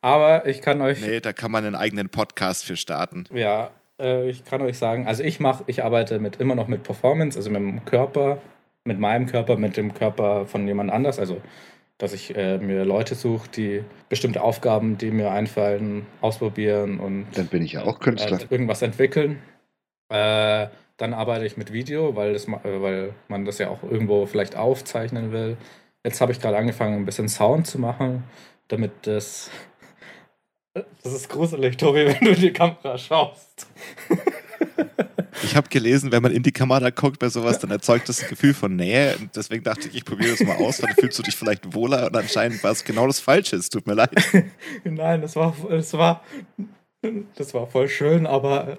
[0.00, 1.00] Aber ich kann euch.
[1.00, 3.24] Nee, da kann man einen eigenen Podcast für starten.
[3.32, 6.82] Ja, äh, ich kann euch sagen, also ich mache, ich arbeite mit immer noch mit
[6.84, 8.38] Performance, also mit dem Körper,
[8.84, 11.18] mit meinem Körper, mit dem Körper von jemand anders.
[11.18, 11.40] Also
[11.98, 17.48] dass ich äh, mir Leute suche, die bestimmte Aufgaben, die mir einfallen, ausprobieren und dann
[17.48, 18.40] bin ich ja auch Künstler.
[18.40, 19.42] Äh, irgendwas entwickeln.
[20.08, 24.56] Äh, dann arbeite ich mit Video, weil, das, weil man das ja auch irgendwo vielleicht
[24.56, 25.56] aufzeichnen will.
[26.04, 28.24] Jetzt habe ich gerade angefangen, ein bisschen Sound zu machen,
[28.68, 29.50] damit das
[30.74, 33.66] das ist gruselig, Tobi, wenn du in die Kamera schaust.
[35.42, 38.28] Ich habe gelesen, wenn man in die Kamera guckt bei sowas, dann erzeugt das ein
[38.28, 39.16] Gefühl von Nähe.
[39.16, 42.06] Und deswegen dachte ich, ich probiere das mal aus, dann fühlst du dich vielleicht wohler
[42.06, 43.56] und anscheinend war es genau das Falsche.
[43.56, 44.10] Es tut mir leid.
[44.84, 46.22] Nein, das war, das war,
[47.36, 48.78] das war voll schön, aber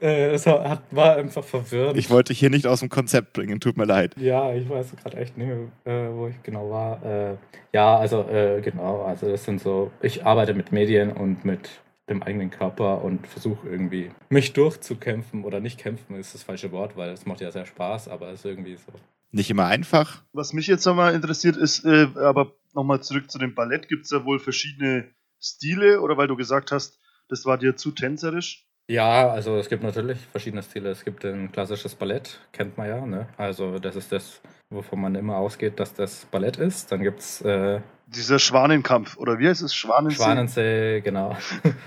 [0.00, 1.96] äh, es hat, war einfach verwirrend.
[1.96, 4.14] Ich wollte dich hier nicht aus dem Konzept bringen, tut mir leid.
[4.16, 7.04] Ja, ich weiß gerade echt nicht mehr, äh, wo ich genau war.
[7.04, 7.36] Äh,
[7.72, 11.70] ja, also äh, genau, also das sind so, ich arbeite mit Medien und mit
[12.08, 16.96] dem eigenen Körper und versuche irgendwie mich durchzukämpfen oder nicht kämpfen ist das falsche Wort,
[16.96, 18.92] weil es macht ja sehr Spaß, aber es ist irgendwie so.
[19.30, 20.22] Nicht immer einfach.
[20.32, 24.10] Was mich jetzt nochmal interessiert ist, äh, aber nochmal zurück zu dem Ballett, gibt es
[24.10, 25.08] da wohl verschiedene
[25.40, 28.66] Stile oder weil du gesagt hast, das war dir zu tänzerisch?
[28.88, 30.90] Ja, also es gibt natürlich verschiedene Stile.
[30.90, 33.06] Es gibt ein klassisches Ballett, kennt man ja.
[33.06, 33.28] Ne?
[33.36, 34.40] Also das ist das,
[34.70, 36.90] wovon man immer ausgeht, dass das Ballett ist.
[36.90, 39.74] Dann gibt es äh, Dieser Schwanenkampf, oder wie heißt es?
[39.74, 40.16] Schwanensee?
[40.16, 41.36] Schwanensee, genau.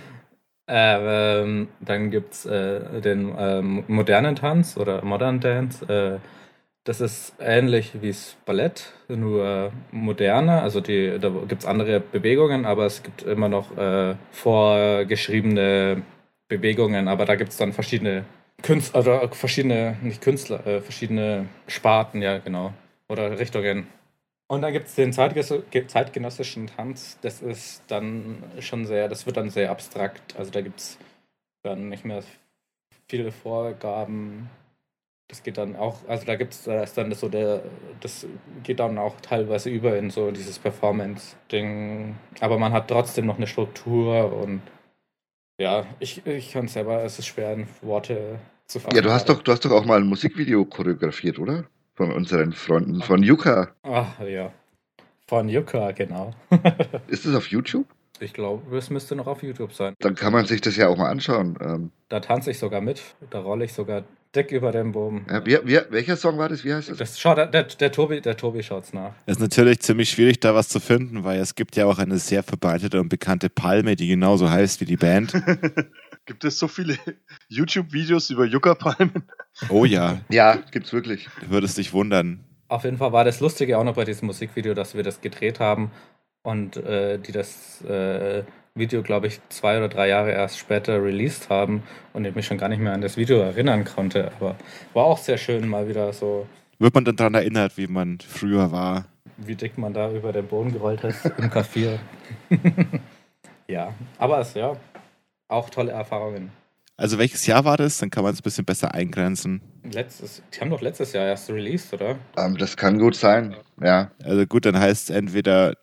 [0.67, 5.85] äh, ähm, dann gibt es äh, den ähm, modernen Tanz oder Modern Dance.
[5.85, 6.19] Äh,
[6.85, 10.61] das ist ähnlich wie das Ballett, nur moderner.
[10.61, 16.03] Also die, da gibt es andere Bewegungen, aber es gibt immer noch äh, vorgeschriebene
[16.47, 17.07] Bewegungen.
[17.07, 18.25] Aber da gibt es dann verschiedene
[18.61, 22.73] Künstler, oder verschiedene, nicht Künstler, äh, verschiedene Sparten, ja genau,
[23.09, 23.87] oder Richtungen.
[24.47, 27.17] Und dann gibt es den zeitgenössischen Tanz.
[27.21, 30.35] Das ist dann schon sehr, das wird dann sehr abstrakt.
[30.37, 30.97] Also da gibt es
[31.63, 32.23] dann nicht mehr
[33.09, 34.49] viele Vorgaben.
[35.27, 37.63] Das geht dann auch, also da gibt es, da ist dann so der,
[38.01, 38.27] das
[38.61, 42.15] geht dann auch teilweise über in so dieses Performance-Ding.
[42.39, 44.61] Aber man hat trotzdem noch eine Struktur und
[45.57, 48.95] ja, ich, ich kann selber, es ist schwer in Worte zu fassen.
[48.95, 51.65] Ja, du hast doch, du hast doch auch mal ein Musikvideo choreografiert, oder?
[51.93, 53.73] Von unseren Freunden von Yuka.
[53.83, 54.51] Ach ja.
[55.27, 56.33] Von Yuka, genau.
[57.07, 57.87] Ist das auf YouTube?
[58.19, 59.93] Ich glaube, es müsste noch auf YouTube sein.
[59.99, 61.57] Dann kann man sich das ja auch mal anschauen.
[61.61, 63.01] Ähm, Da tanze ich sogar mit.
[63.29, 64.03] Da rolle ich sogar
[64.35, 65.25] dick über den Boden.
[65.29, 66.63] ja, wie, wie, welcher Song war das?
[66.63, 66.97] Wie heißt das?
[66.97, 69.13] Das schaut, der, der, Tobi, der Tobi schaut's nach.
[69.25, 72.17] Es ist natürlich ziemlich schwierig, da was zu finden, weil es gibt ja auch eine
[72.17, 75.33] sehr verbreitete und bekannte Palme, die genauso heißt wie die Band.
[76.25, 76.97] Gibt es so viele
[77.49, 79.23] YouTube-Videos über Yucca-Palmen?
[79.69, 81.29] Oh ja, Ja, gibt's wirklich.
[81.41, 82.43] du würdest dich wundern.
[82.67, 85.59] Auf jeden Fall war das Lustige auch noch bei diesem Musikvideo, dass wir das gedreht
[85.59, 85.91] haben
[86.45, 88.43] und äh, die das äh,
[88.75, 92.57] Video, glaube ich, zwei oder drei Jahre erst später released haben und ich mich schon
[92.57, 94.31] gar nicht mehr an das Video erinnern konnte.
[94.39, 94.55] Aber
[94.93, 96.47] war auch sehr schön, mal wieder so,
[96.79, 99.05] Wird man dann daran erinnert, wie man früher war?
[99.37, 101.99] wie dick man da über den Boden gerollt ist im Café.
[103.67, 104.75] ja, aber es ja
[105.47, 106.51] auch tolle Erfahrungen.
[106.97, 107.97] Also welches Jahr war das?
[107.97, 109.61] Dann kann man es ein bisschen besser eingrenzen.
[109.83, 112.15] Letztes, die haben doch letztes Jahr erst released, oder?
[112.37, 113.55] Ähm, das kann gut sein.
[113.81, 114.11] Ja.
[114.23, 115.73] Also gut, dann heißt es entweder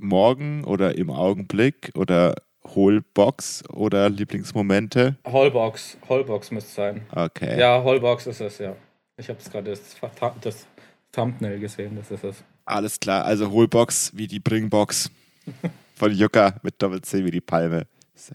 [0.00, 2.34] morgen oder im Augenblick oder
[2.74, 5.16] Hohlbox oder Lieblingsmomente.
[5.26, 7.06] Hallbox, Hallbox müsste sein.
[7.10, 7.58] Okay.
[7.58, 8.76] Ja, Hallbox ist es, ja.
[9.16, 9.96] Ich habe es gerade das,
[10.40, 10.66] das
[11.12, 12.44] Thumbnail gesehen, das ist es.
[12.64, 15.10] Alles klar, also Hohlbox wie die Bringbox
[15.94, 17.86] von Yucca mit Doppel-C wie die Palme.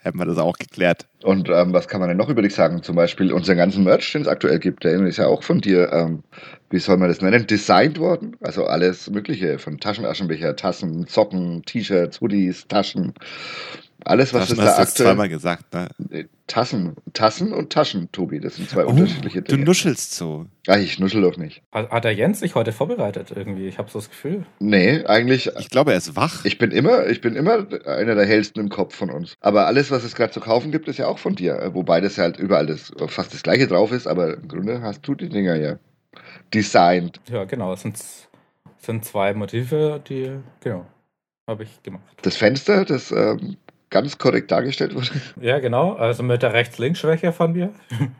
[0.02, 1.08] Hätten wir das auch geklärt.
[1.24, 2.84] Und ähm, was kann man denn noch über dich sagen?
[2.84, 5.92] Zum Beispiel unseren ganzen Merch, den es aktuell gibt, der ist ja auch von dir,
[5.92, 6.24] ähm,
[6.70, 8.36] wie soll man das nennen, designt worden.
[8.42, 13.14] Also alles Mögliche, von Taschenaschenbecher, Tassen, Socken, T-Shirts, Hoodies, Taschen.
[14.06, 15.08] Alles, was Taschen es hast da du jetzt aktuell...
[15.10, 15.88] zweimal gesagt, ne?
[16.12, 19.66] Äh, Tassen, Tassen und Taschen, Tobi, das sind zwei Oh, unterschiedliche du Dinge.
[19.66, 20.46] nuschelst so.
[20.68, 21.62] Ach, ich nuschel doch nicht.
[21.72, 23.66] Hat, hat der Jens sich heute vorbereitet irgendwie?
[23.68, 24.46] Ich habe so das Gefühl.
[24.60, 26.44] Nee, eigentlich, Ich glaube, er ist wach.
[26.46, 29.36] ich bin immer, ich bin immer einer der hellsten im Kopf von uns.
[29.40, 31.72] Aber alles, was es gerade zu kaufen gibt, ist ja auch von dir.
[31.74, 35.16] Wobei das halt überall das, fast das gleiche drauf ist, aber im Grunde hast du
[35.16, 35.78] die Dinger ja
[36.54, 37.20] designt.
[37.32, 37.98] Ja, genau, es sind,
[38.80, 40.86] sind zwei Motive, die, genau,
[41.48, 42.04] habe ich gemacht.
[42.22, 43.58] Das Fenster, das ähm,
[43.94, 45.08] ganz korrekt dargestellt wurde.
[45.40, 47.72] Ja, genau, also mit der Rechts-Links-Schwäche von mir.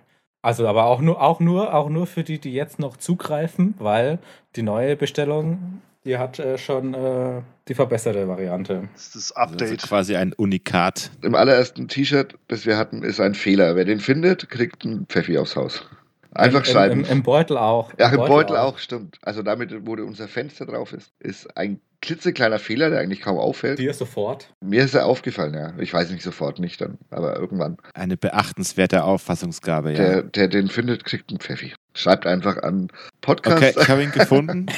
[0.46, 4.20] Also aber auch nur, auch nur, auch nur für die, die jetzt noch zugreifen, weil
[4.58, 8.90] die neue Bestellung, die hat äh, schon äh, die verbesserte Variante.
[8.94, 9.84] Das ist das Also Update.
[9.84, 11.12] quasi ein Unikat.
[11.22, 13.78] Im allerersten T-Shirt, das wir hatten, ist ein Fehler.
[13.78, 15.86] Wer den findet, kriegt einen Pfeffi aufs Haus.
[16.34, 17.02] Einfach schreiben.
[17.02, 17.92] Im, im, Im Beutel auch.
[18.00, 19.18] Ja, im Beutel auch, stimmt.
[19.22, 23.80] Also damit, wo unser Fenster drauf ist, ist ein klitzekleiner Fehler, der eigentlich kaum auffällt.
[23.80, 24.54] Dir sofort.
[24.60, 25.74] Mir ist er aufgefallen, ja.
[25.80, 27.78] Ich weiß nicht sofort nicht dann, aber irgendwann.
[27.94, 29.98] Eine beachtenswerte Auffassungsgabe, ja.
[29.98, 31.74] Der, der den findet, kriegt einen Pfeffi.
[31.94, 32.90] Schreibt einfach an
[33.22, 33.58] Podcast.
[33.58, 34.66] Okay, ich habe ihn gefunden.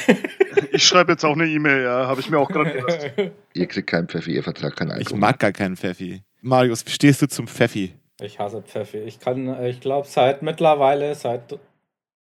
[0.72, 3.32] Ich schreibe jetzt auch eine E-Mail, ja, habe ich mir auch gerade gedacht.
[3.52, 5.18] Ihr kriegt keinen Pfeffi, ihr vertragt keinen Ich Alkohol.
[5.18, 6.22] mag gar keinen Pfeffi.
[6.40, 7.94] Marius, wie stehst du zum Pfeffi?
[8.20, 8.98] Ich hasse Pfeffi.
[8.98, 11.58] Ich kann, äh, ich glaube, seit mittlerweile, seit,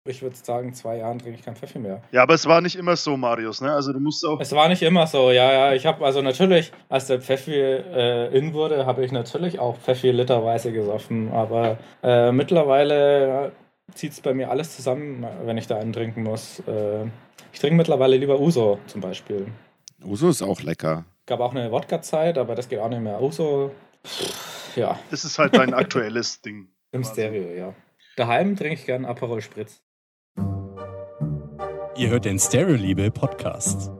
[0.06, 2.02] ich würde sagen, zwei Jahren trinke ich kein Pfeffi mehr.
[2.12, 3.72] Ja, aber es war nicht immer so, Marius, ne?
[3.72, 4.40] Also du musst auch.
[4.40, 5.72] Es war nicht immer so, ja, ja.
[5.74, 10.10] Ich habe also natürlich, als der Pfeffi äh, in wurde, habe ich natürlich auch Pfeffi
[10.10, 11.30] literweise gesoffen.
[11.32, 13.52] Aber äh, mittlerweile
[13.94, 16.60] zieht es bei mir alles zusammen, wenn ich da einen trinken muss.
[16.60, 17.04] Äh,
[17.52, 19.46] ich trinke mittlerweile lieber Uso zum Beispiel.
[20.02, 21.04] Uso ist auch lecker.
[21.26, 23.20] Gab auch eine Wodka-Zeit, aber das geht auch nicht mehr.
[23.20, 23.70] Uso,
[24.76, 26.68] ja, Das ist halt dein aktuelles Ding.
[26.92, 27.12] im quasi.
[27.12, 27.74] Stereo, ja.
[28.16, 29.82] Daheim trinke ich gern Aperol Spritz.
[31.96, 33.90] Ihr hört den Stereo-Liebe Podcast.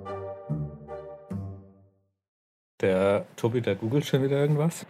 [2.81, 4.87] Der Tobi, der googelt schon wieder irgendwas.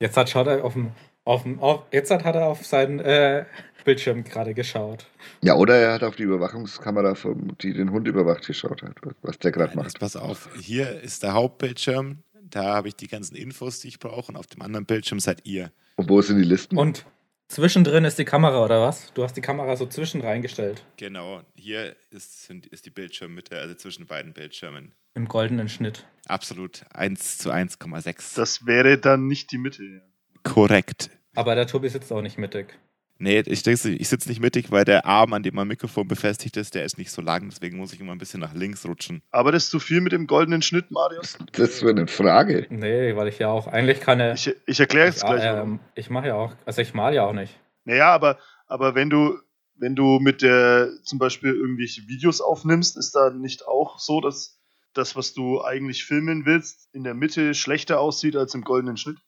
[0.00, 0.92] Jetzt hat, schaut er auf dem,
[1.24, 3.44] Auf, dem- auf, jetzt hat er auf seinen äh,
[3.84, 5.06] Bildschirm gerade geschaut.
[5.42, 9.38] Ja, oder er hat auf die Überwachungskamera, vom, die den Hund überwacht, geschaut hat, was
[9.38, 10.00] der gerade macht.
[10.00, 12.22] pass auf, hier ist der Hauptbildschirm.
[12.50, 14.32] Da habe ich die ganzen Infos, die ich brauche.
[14.32, 15.72] Und auf dem anderen Bildschirm seid ihr.
[15.96, 16.76] Und wo sind die Listen?
[16.76, 17.06] Und
[17.48, 19.12] zwischendrin ist die Kamera, oder was?
[19.14, 20.84] Du hast die Kamera so zwischen reingestellt.
[20.96, 24.92] Genau, hier ist, sind, ist die Bildschirmmitte, also zwischen beiden Bildschirmen.
[25.14, 26.06] Im goldenen Schnitt.
[26.26, 28.36] Absolut 1 zu 1,6.
[28.36, 29.82] Das wäre dann nicht die Mitte.
[29.82, 30.00] Ja.
[30.42, 31.10] Korrekt.
[31.34, 32.78] Aber der Tobi sitzt auch nicht mittig.
[33.22, 36.56] Nee, ich, sitze- ich sitze nicht mittig, weil der Arm, an dem mein Mikrofon befestigt
[36.56, 37.50] ist, der ist nicht so lang.
[37.50, 39.22] Deswegen muss ich immer ein bisschen nach links rutschen.
[39.30, 41.36] Aber das ist zu viel mit dem goldenen Schnitt, Marius.
[41.52, 42.66] Das wäre eine Frage.
[42.70, 44.32] Nee, weil ich ja auch eigentlich keine.
[44.34, 45.44] Ich, ich erkläre es ja, gleich.
[45.62, 47.58] ähm, ich mache ja auch, also ich mal ja auch nicht.
[47.84, 49.38] Naja, aber, aber wenn du,
[49.76, 54.58] wenn du mit der zum Beispiel irgendwelche Videos aufnimmst, ist da nicht auch so, dass
[54.94, 59.18] das, was du eigentlich filmen willst, in der Mitte schlechter aussieht als im goldenen Schnitt?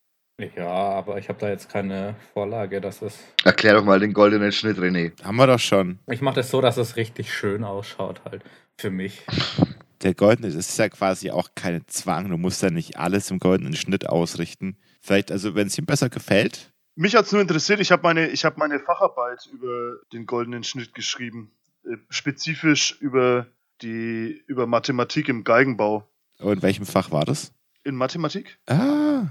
[0.57, 2.81] Ja, aber ich habe da jetzt keine Vorlage.
[2.81, 3.19] Das ist.
[3.45, 5.13] Erklär doch mal den goldenen Schnitt, René.
[5.23, 5.99] Haben wir doch schon.
[6.09, 8.43] Ich mache das so, dass es richtig schön ausschaut, halt.
[8.79, 9.23] Für mich.
[10.03, 12.29] Der goldene, das ist ja quasi auch kein Zwang.
[12.31, 14.77] Du musst ja nicht alles im goldenen Schnitt ausrichten.
[15.01, 18.29] Vielleicht, also wenn es ihm besser gefällt, Mich hat es nur interessiert, ich habe meine,
[18.29, 21.53] ich hab meine Facharbeit über den goldenen Schnitt geschrieben.
[21.85, 23.47] Äh, spezifisch über,
[23.83, 26.09] die, über Mathematik im Geigenbau.
[26.41, 27.53] oh, in welchem Fach war das?
[27.85, 28.59] In Mathematik?
[28.69, 29.25] Ah,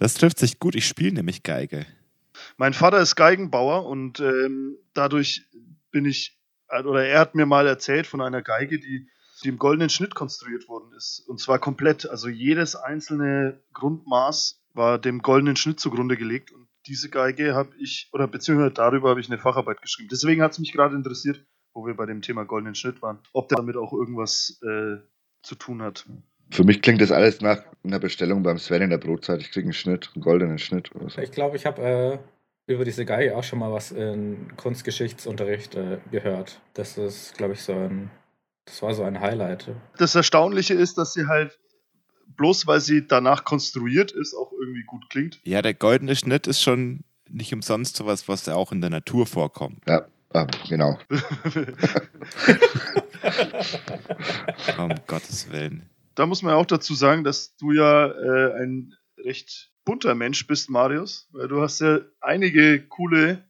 [0.00, 0.74] das trifft sich gut.
[0.74, 1.86] Ich spiele nämlich Geige.
[2.56, 5.46] Mein Vater ist Geigenbauer und ähm, dadurch
[5.90, 6.38] bin ich,
[6.70, 9.08] oder er hat mir mal erzählt von einer Geige, die,
[9.44, 11.22] die im goldenen Schnitt konstruiert worden ist.
[11.28, 12.08] Und zwar komplett.
[12.08, 16.50] Also jedes einzelne Grundmaß war dem goldenen Schnitt zugrunde gelegt.
[16.50, 20.08] Und diese Geige habe ich, oder beziehungsweise darüber habe ich eine Facharbeit geschrieben.
[20.10, 23.50] Deswegen hat es mich gerade interessiert, wo wir bei dem Thema goldenen Schnitt waren, ob
[23.50, 24.96] der damit auch irgendwas äh,
[25.42, 26.06] zu tun hat.
[26.50, 29.40] Für mich klingt das alles nach einer Bestellung beim Sven in der Brotzeit.
[29.40, 31.20] Ich kriege einen Schnitt, einen goldenen Schnitt oder so.
[31.20, 31.82] Ich glaube, ich habe
[32.66, 36.60] äh, über diese Geige auch schon mal was in Kunstgeschichtsunterricht äh, gehört.
[36.74, 38.10] Das ist, glaube ich, so ein.
[38.66, 39.70] Das war so ein Highlight.
[39.96, 41.58] Das Erstaunliche ist, dass sie halt
[42.36, 45.40] bloß weil sie danach konstruiert ist, auch irgendwie gut klingt.
[45.44, 49.26] Ja, der goldene Schnitt ist schon nicht umsonst sowas, was ja auch in der Natur
[49.26, 49.82] vorkommt.
[49.86, 50.98] Ja, ah, genau.
[54.78, 55.90] Um Gottes Willen.
[56.20, 58.92] Da muss man ja auch dazu sagen, dass du ja äh, ein
[59.24, 61.26] recht bunter Mensch bist, Marius.
[61.32, 63.42] Weil du hast ja einige coole,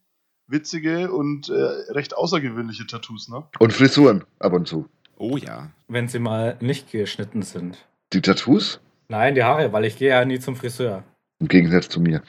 [0.47, 1.53] witzige und äh,
[1.93, 3.43] recht außergewöhnliche Tattoos, ne?
[3.59, 4.89] Und Frisuren ab und zu.
[5.19, 5.73] Oh ja.
[5.89, 7.89] Wenn sie mal nicht geschnitten sind.
[8.13, 8.81] Die Tattoos?
[9.09, 11.03] Nein, die Haare, weil ich gehe ja nie zum Friseur.
[11.41, 12.23] Im Gegensatz zu mir.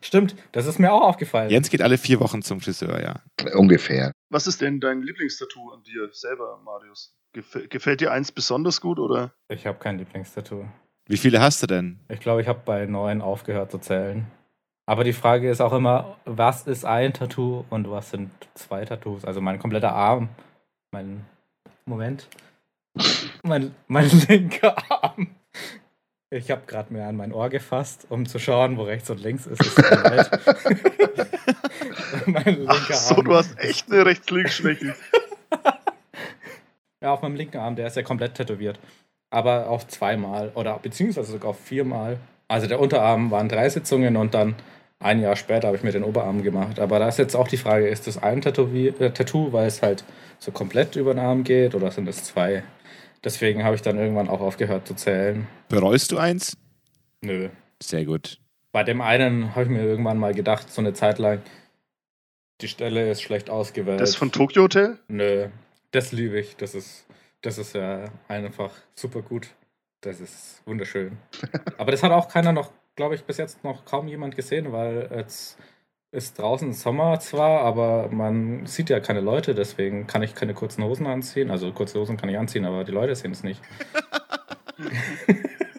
[0.00, 1.50] Stimmt, das ist mir auch aufgefallen.
[1.50, 3.20] Jens geht alle vier Wochen zum Friseur, ja.
[3.54, 4.12] Ungefähr.
[4.34, 7.14] Was ist denn dein Lieblingstattoo an dir selber, Marius?
[7.34, 9.32] Gef gefällt dir eins besonders gut oder?
[9.46, 10.64] Ich habe kein Lieblingstattoo.
[11.06, 12.00] Wie viele hast du denn?
[12.08, 14.26] Ich glaube, ich habe bei neun aufgehört zu zählen.
[14.86, 19.24] Aber die Frage ist auch immer, was ist ein Tattoo und was sind zwei Tattoos?
[19.24, 20.28] Also mein kompletter Arm,
[20.90, 21.24] mein
[21.86, 22.26] Moment,
[23.44, 25.28] mein, mein linker Arm.
[26.30, 29.46] Ich habe gerade mir an mein Ohr gefasst, um zu schauen, wo rechts und links
[29.46, 29.60] ist.
[29.64, 29.76] ist
[32.44, 33.24] linker Ach so, Arm.
[33.24, 34.94] du hast echt eine Rechts-Links-Schwäche.
[37.00, 38.80] Ja, auf meinem linken Arm, der ist ja komplett tätowiert.
[39.28, 42.16] Aber auf zweimal oder beziehungsweise sogar auf viermal.
[42.48, 44.54] Also der Unterarm waren drei Sitzungen und dann
[45.00, 46.78] ein Jahr später habe ich mir den Oberarm gemacht.
[46.78, 49.82] Aber da ist jetzt auch die Frage, ist das ein Tätowier äh, Tattoo, weil es
[49.82, 50.02] halt
[50.38, 52.62] so komplett über den Arm geht oder sind es zwei?
[53.22, 55.46] Deswegen habe ich dann irgendwann auch aufgehört zu zählen.
[55.68, 56.56] Bereust du eins?
[57.20, 57.50] Nö.
[57.82, 58.38] Sehr gut.
[58.72, 61.42] Bei dem einen habe ich mir irgendwann mal gedacht, so eine Zeit lang,
[62.60, 64.00] die Stelle ist schlecht ausgewählt.
[64.00, 64.98] Das von Tokyo Hotel?
[65.08, 65.48] Nö,
[65.90, 66.56] das liebe ich.
[66.56, 67.06] Das ist,
[67.42, 69.48] das ist ja einfach super gut.
[70.00, 71.18] Das ist wunderschön.
[71.78, 75.10] Aber das hat auch keiner noch, glaube ich, bis jetzt noch kaum jemand gesehen, weil
[75.14, 75.58] jetzt
[76.12, 80.84] ist draußen Sommer zwar, aber man sieht ja keine Leute, deswegen kann ich keine kurzen
[80.84, 81.50] Hosen anziehen.
[81.50, 83.60] Also kurze Hosen kann ich anziehen, aber die Leute sehen es nicht.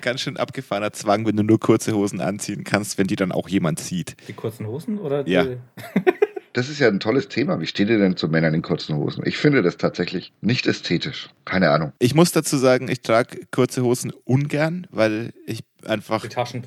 [0.00, 3.48] Ganz schön abgefahrener Zwang, wenn du nur kurze Hosen anziehen kannst, wenn die dann auch
[3.48, 4.16] jemand sieht.
[4.28, 5.32] Die kurzen Hosen oder die?
[5.32, 5.46] Ja.
[6.54, 7.60] Das ist ja ein tolles Thema.
[7.60, 9.22] Wie steht ihr denn zu Männern in kurzen Hosen?
[9.24, 11.28] Ich finde das tatsächlich nicht ästhetisch.
[11.44, 11.92] Keine Ahnung.
[12.00, 16.26] Ich muss dazu sagen, ich trage kurze Hosen ungern, weil ich einfach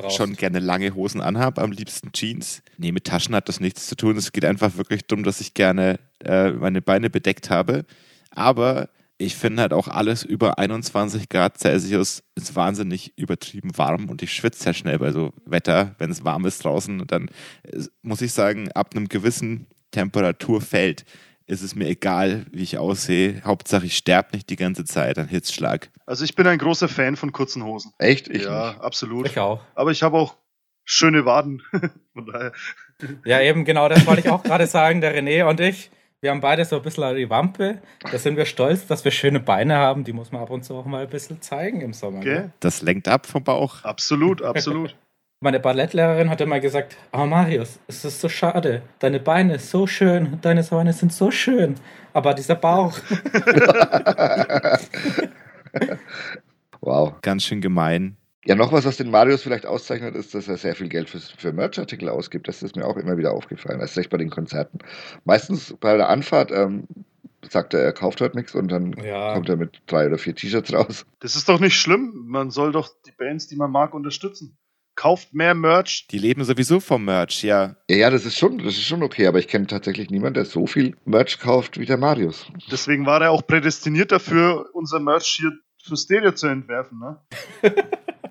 [0.10, 2.62] schon gerne lange Hosen anhabe, am liebsten Jeans.
[2.78, 4.16] Nee, mit Taschen hat das nichts zu tun.
[4.16, 7.84] Es geht einfach wirklich darum, dass ich gerne äh, meine Beine bedeckt habe.
[8.30, 8.88] Aber
[9.22, 14.34] ich finde halt auch alles über 21 Grad Celsius ist wahnsinnig übertrieben warm und ich
[14.34, 17.00] schwitze sehr schnell bei so Wetter, wenn es warm ist draußen.
[17.00, 17.30] Und dann
[17.64, 21.06] äh, muss ich sagen, ab einem gewissen Temperaturfeld
[21.46, 23.42] ist es mir egal, wie ich aussehe.
[23.44, 25.90] Hauptsache, ich sterbe nicht die ganze Zeit an Hitzschlag.
[26.06, 27.92] Also ich bin ein großer Fan von kurzen Hosen.
[27.98, 28.30] Echt?
[28.30, 28.82] Ich ja, nicht.
[28.82, 29.28] absolut.
[29.28, 29.62] Ich auch.
[29.76, 30.38] Aber ich habe auch
[30.86, 31.62] schöne Waden.
[32.14, 32.54] Von daher.
[33.26, 35.02] Ja, eben genau, das wollte ich auch gerade sagen.
[35.02, 35.92] Der René und ich,
[36.22, 37.82] wir haben beide so ein bisschen die Wampe.
[38.12, 40.04] Da sind wir stolz, dass wir schöne Beine haben.
[40.04, 42.20] Die muss man ab und zu auch mal ein bisschen zeigen im Sommer.
[42.20, 42.34] Okay?
[42.34, 42.52] Ne?
[42.60, 43.84] Das lenkt ab vom Bauch.
[43.84, 44.96] Absolut, absolut.
[45.44, 48.84] Meine Ballettlehrerin hat immer gesagt, oh Marius, es ist so schade.
[49.00, 51.74] Deine Beine sind so schön, deine Beine sind so schön.
[52.14, 52.96] Aber dieser Bauch.
[56.82, 57.16] wow.
[57.24, 58.18] Ganz schön gemein.
[58.46, 61.20] Ja, noch was, was den Marius vielleicht auszeichnet, ist, dass er sehr viel Geld für,
[61.20, 62.48] für Merchartikel ausgibt.
[62.48, 64.80] Das ist mir auch immer wieder aufgefallen, erst recht bei den Konzerten.
[65.26, 66.88] Meistens bei der Anfahrt ähm,
[67.48, 69.34] sagt er, er kauft heute nichts und dann Ja.
[69.34, 71.06] kommt er mit drei oder vier T-Shirts raus.
[71.20, 72.26] Das ist doch nicht schlimm.
[72.28, 74.58] Man soll doch die Bands, die man mag, unterstützen.
[74.96, 76.08] Kauft mehr Merch.
[76.12, 77.78] Die leben sowieso vom Merch, ja.
[77.90, 80.46] Ja, ja, das ist schon, das ist schon okay, aber ich kenne tatsächlich niemanden, der
[80.46, 82.48] so viel Merch kauft wie der Marius.
[82.72, 85.52] Deswegen war er auch prädestiniert dafür, unser Merch hier
[85.82, 87.00] für Stereo zu entwerfen.
[87.00, 87.20] Ne?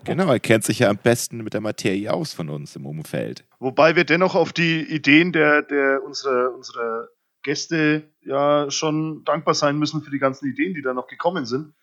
[0.04, 3.44] Genau, er kennt sich ja am besten mit der Materie aus von uns im Umfeld.
[3.58, 7.08] Wobei wir dennoch auf die Ideen der, der unserer, unserer
[7.42, 11.74] Gäste ja schon dankbar sein müssen für die ganzen Ideen, die da noch gekommen sind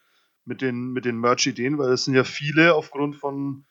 [0.46, 3.66] mit den, mit den Merch-Ideen, weil es sind ja viele aufgrund von,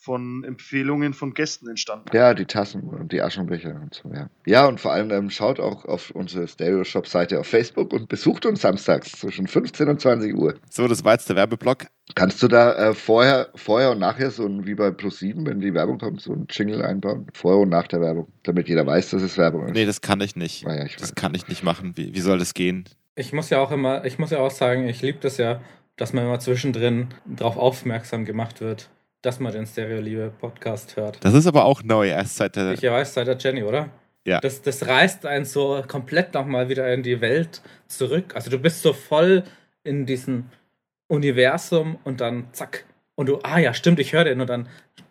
[0.00, 2.06] von Empfehlungen von Gästen entstanden.
[2.12, 4.30] Ja, die Tassen und die Aschenbecher und so, ja.
[4.46, 8.60] Ja, und vor allem ähm, schaut auch auf unsere Stereo-Shop-Seite auf Facebook und besucht uns
[8.60, 10.54] samstags zwischen 15 und 20 Uhr.
[10.70, 11.86] So, das war jetzt der Werbeblock.
[12.14, 15.74] Kannst du da äh, vorher, vorher und nachher so ein, wie bei Pro7, wenn die
[15.74, 17.26] Werbung kommt, so ein Jingle einbauen?
[17.34, 19.74] Vorher und nach der Werbung, damit jeder weiß, dass es Werbung ist.
[19.74, 20.64] Nee, das kann ich nicht.
[20.64, 21.94] Ah ja, ich Das kann ich nicht machen.
[21.96, 22.84] Wie, wie soll das gehen?
[23.16, 25.60] Ich muss ja auch immer, ich muss ja auch sagen, ich liebe das ja,
[25.96, 28.88] dass man immer zwischendrin darauf aufmerksam gemacht wird,
[29.22, 31.18] dass man den Stereo-Liebe-Podcast hört.
[31.24, 32.72] Das ist aber auch neu, erst seit der.
[32.72, 33.90] Ich weiß seit der Jenny, oder?
[34.24, 34.40] Ja.
[34.40, 38.34] Das, das reißt einen so komplett nochmal wieder in die Welt zurück.
[38.34, 39.42] Also du bist so voll
[39.84, 40.46] in diesem
[41.08, 42.84] Universum und dann zack.
[43.14, 44.40] Und du, ah ja, stimmt, ich höre den.
[44.40, 44.68] Und dann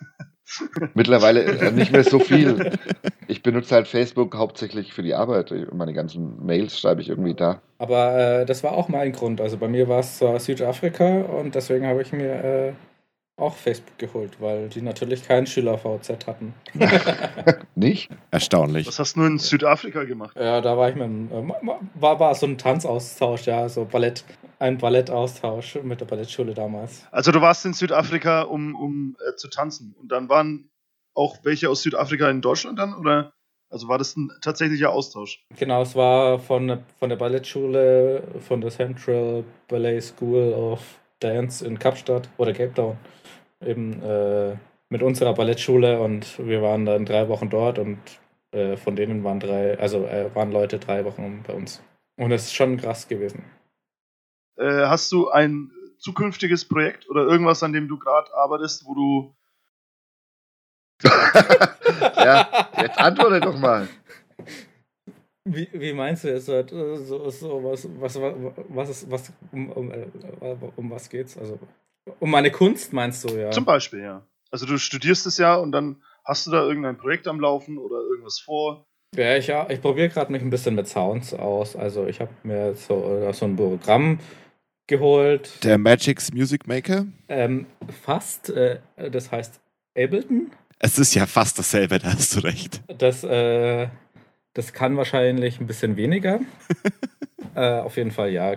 [0.94, 2.72] Mittlerweile äh, nicht mehr so viel.
[3.28, 5.52] Ich benutze halt Facebook hauptsächlich für die Arbeit.
[5.72, 7.60] Meine ganzen Mails schreibe ich irgendwie da.
[7.78, 9.40] Aber äh, das war auch mein Grund.
[9.40, 12.72] Also bei mir war es zwar Südafrika und deswegen habe ich mir äh,
[13.36, 16.54] auch Facebook geholt, weil die natürlich keinen Schüler-VZ hatten.
[17.74, 18.10] Nicht?
[18.30, 18.86] Erstaunlich.
[18.86, 20.36] Was hast du nur in Südafrika gemacht?
[20.38, 21.52] Ja, da war ich mit dem, äh,
[21.94, 24.24] war, war so ein Tanzaustausch, ja, so Ballett,
[24.58, 27.06] ein Ballettaustausch mit der Ballettschule damals.
[27.10, 29.96] Also du warst in Südafrika, um, um äh, zu tanzen.
[29.98, 30.70] Und dann waren
[31.14, 32.94] auch welche aus Südafrika in Deutschland dann?
[32.94, 33.32] Oder
[33.70, 35.44] also war das ein tatsächlicher Austausch?
[35.56, 40.80] Genau, es war von, von der Ballettschule, von der Central Ballet School of
[41.22, 42.96] Dance in Kapstadt oder Cape Town.
[43.64, 44.56] Eben äh,
[44.88, 47.98] mit unserer Ballettschule und wir waren dann drei Wochen dort und
[48.52, 51.82] äh, von denen waren drei, also äh, waren Leute drei Wochen bei uns.
[52.16, 53.44] Und es ist schon krass gewesen.
[54.58, 59.34] Äh, hast du ein zukünftiges Projekt oder irgendwas, an dem du gerade arbeitest, wo du
[62.16, 63.88] ja, jetzt antworte doch mal.
[65.44, 68.34] Wie, wie meinst du jetzt halt, äh, so, so was, was, was,
[68.68, 70.06] was ist, was, um, um, äh,
[70.76, 71.36] um was geht's?
[71.36, 71.58] Also,
[72.20, 73.50] um meine Kunst meinst du, ja?
[73.50, 74.22] zum Beispiel, ja.
[74.50, 77.96] Also du studierst es ja und dann hast du da irgendein Projekt am Laufen oder
[77.96, 78.86] irgendwas vor.
[79.16, 81.74] Ja, ich, ja, ich probiere gerade mich ein bisschen mit Sounds aus.
[81.74, 84.20] Also ich habe mir so, äh, so ein Programm
[84.86, 85.64] geholt.
[85.64, 87.06] Der Magic's Music Maker?
[87.28, 87.66] Ähm,
[88.02, 88.78] fast, äh,
[89.10, 89.60] das heißt
[89.96, 90.50] Ableton.
[90.78, 92.82] Es ist ja fast dasselbe, da hast du recht.
[92.98, 93.88] Das, äh,
[94.54, 96.40] das kann wahrscheinlich ein bisschen weniger.
[97.54, 98.54] äh, auf jeden Fall ja.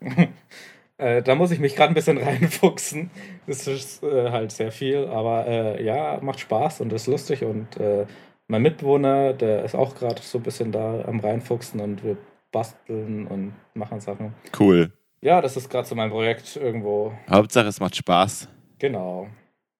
[0.98, 3.10] äh, da muss ich mich gerade ein bisschen reinfuchsen.
[3.46, 7.44] Das ist äh, halt sehr viel, aber äh, ja, macht Spaß und ist lustig.
[7.44, 8.06] Und äh,
[8.48, 12.16] mein Mitbewohner, der ist auch gerade so ein bisschen da am reinfuchsen und wir
[12.52, 14.34] basteln und machen Sachen.
[14.58, 14.92] Cool.
[15.20, 17.12] Ja, das ist gerade so mein Projekt irgendwo.
[17.28, 18.48] Hauptsache, es macht Spaß.
[18.78, 19.28] Genau.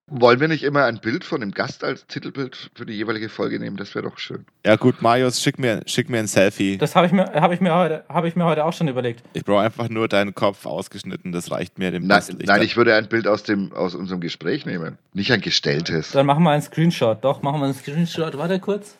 [0.09, 3.59] Wollen wir nicht immer ein Bild von dem Gast als Titelbild für die jeweilige Folge
[3.59, 3.76] nehmen?
[3.76, 4.46] Das wäre doch schön.
[4.64, 6.78] Ja gut, Marius, schick mir, schick mir ein Selfie.
[6.78, 9.24] Das habe ich, mir, hab ich, mir heute- hab ich mir heute auch schon überlegt.
[9.32, 11.90] Ich brauche einfach nur deinen Kopf ausgeschnitten, das reicht mir.
[11.90, 14.96] Dem Nein, Licht- nein, ich würde ein Bild aus, dem, aus unserem Gespräch nehmen.
[15.12, 16.12] Nicht ein gestelltes.
[16.12, 17.24] Dann machen wir einen Screenshot.
[17.24, 18.38] Doch, machen wir einen Screenshot.
[18.38, 18.96] Warte kurz.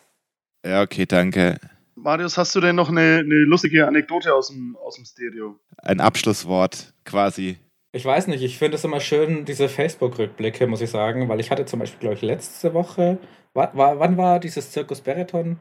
[0.65, 1.57] Ja, okay, danke.
[1.95, 5.57] Marius, hast du denn noch eine, eine lustige Anekdote aus dem, aus dem Stereo?
[5.77, 7.57] Ein Abschlusswort quasi.
[7.93, 11.49] Ich weiß nicht, ich finde es immer schön, diese Facebook-Rückblicke, muss ich sagen, weil ich
[11.51, 13.17] hatte zum Beispiel, glaube ich, letzte Woche,
[13.53, 15.57] wa- wa- wann war dieses Zirkus Barathon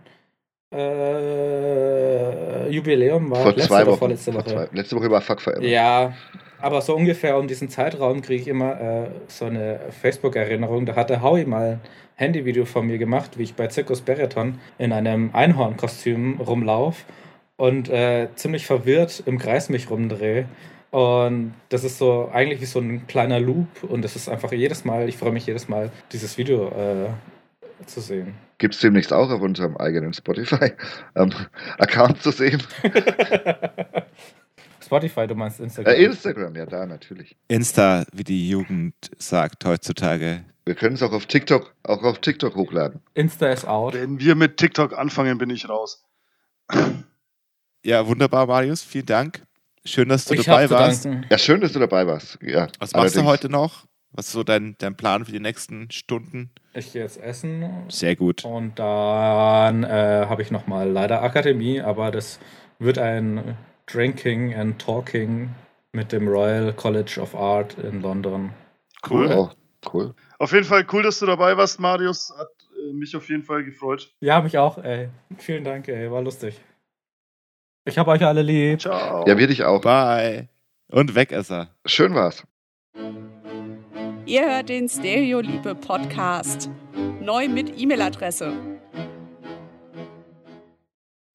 [1.37, 3.31] äh, Jubiläum?
[3.31, 3.99] War Vor letzte zwei Wochen.
[3.99, 4.51] vorletzte Vor Woche?
[4.51, 5.63] zwei, letzte Woche war Fuck Forever.
[5.65, 6.15] Ja,
[6.61, 10.85] aber so ungefähr um diesen Zeitraum kriege ich immer äh, so eine Facebook-Erinnerung.
[10.87, 11.81] Da hatte Howie mal ein
[12.17, 17.05] Handyvideo von mir gemacht, wie ich bei Zirkus Barathon in einem Einhornkostüm rumlauf
[17.57, 20.47] und äh, ziemlich verwirrt im Kreis mich rumdrehe.
[20.97, 24.87] Und das ist so eigentlich wie so ein kleiner Loop und das ist einfach jedes
[24.87, 27.11] Mal, ich freue mich jedes Mal, dieses Video äh,
[27.85, 28.33] zu sehen.
[28.57, 32.63] Gibt es demnächst auch auf unserem eigenen Spotify-Account zu sehen.
[34.83, 35.93] Spotify, du meinst Instagram.
[35.93, 37.37] Äh, Instagram, ja, da natürlich.
[37.49, 40.47] Insta, wie die Jugend sagt heutzutage.
[40.65, 43.03] Wir können es auch auf TikTok, auch auf TikTok hochladen.
[43.13, 43.93] Insta ist out.
[43.93, 46.07] Wenn wir mit TikTok anfangen, bin ich raus.
[47.85, 48.83] Ja, wunderbar, Marius.
[48.83, 49.43] Vielen Dank.
[49.87, 51.05] Schön, dass du Ich dabei warst.
[51.05, 51.27] danken.
[51.31, 52.39] Ja, schön, dass du dabei warst.
[52.43, 53.27] Ja, Was machst du allerdings.
[53.27, 53.87] heute noch?
[54.13, 56.51] Was ist so dein, dein Plan für die nächsten Stunden?
[56.75, 58.45] Ich gehe jetzt essen Sehr gut.
[58.45, 62.39] Und dann äh, habe ich nochmal leider Akademie, aber das
[62.79, 63.57] wird ein
[63.87, 65.51] Drinking and Talking
[65.93, 68.53] mit dem Royal College of Art in London.
[69.09, 69.31] Cool.
[69.33, 69.51] Oh,
[69.93, 70.15] cool.
[70.39, 72.33] Auf jeden Fall cool, dass du dabei warst, Marius.
[72.37, 72.49] Hat
[72.89, 74.13] äh, mich auf jeden Fall gefreut.
[74.21, 75.11] Ja, mich auch, ey.
[75.39, 76.11] Vielen Dank, ey.
[76.11, 76.61] War lustig.
[77.89, 78.81] Ich habe euch alle lieb.
[78.81, 79.25] Ciao.
[79.29, 79.81] Ja, wir dich auch.
[79.81, 80.49] Bye.
[80.91, 81.69] Und Wegesser.
[81.85, 82.43] Schön war's.
[84.27, 86.69] Ihr hört den Stereoliebe Podcast.
[87.21, 88.53] Neu mit E-Mail-Adresse.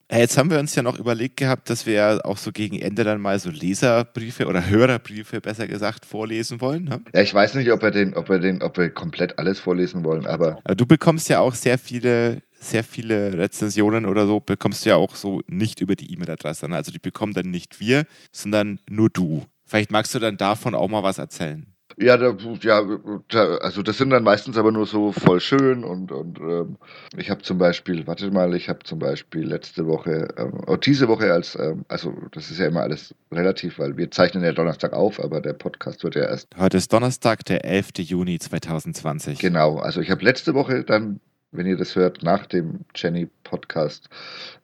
[0.09, 2.77] Hey, jetzt haben wir uns ja noch überlegt gehabt, dass wir ja auch so gegen
[2.77, 6.83] Ende dann mal so Leserbriefe oder Hörerbriefe, besser gesagt, vorlesen wollen.
[6.83, 6.99] Ne?
[7.13, 10.03] Ja, ich weiß nicht, ob wir den, ob wir den, ob wir komplett alles vorlesen
[10.03, 14.85] wollen, aber Aber Du bekommst ja auch sehr viele, sehr viele Rezensionen oder so, bekommst
[14.85, 16.69] du ja auch so nicht über die E-Mail-Adresse.
[16.69, 16.75] ne?
[16.75, 19.45] Also die bekommen dann nicht wir, sondern nur du.
[19.65, 21.65] Vielleicht magst du dann davon auch mal was erzählen.
[21.97, 22.83] ja, da, ja,
[23.29, 26.77] da, also das sind dann meistens aber nur so voll schön und, und ähm,
[27.17, 31.07] ich habe zum Beispiel, warte mal, ich habe zum Beispiel letzte Woche, ähm, oh, diese
[31.07, 34.93] Woche als, ähm, also das ist ja immer alles relativ, weil wir zeichnen ja Donnerstag
[34.93, 37.89] auf, aber der Podcast wird ja erst Heute ist Donnerstag, der 11.
[37.99, 39.39] Juni 2020.
[39.39, 41.19] Genau, also ich habe letzte Woche dann,
[41.51, 44.09] wenn ihr das hört, nach dem Jenny-Podcast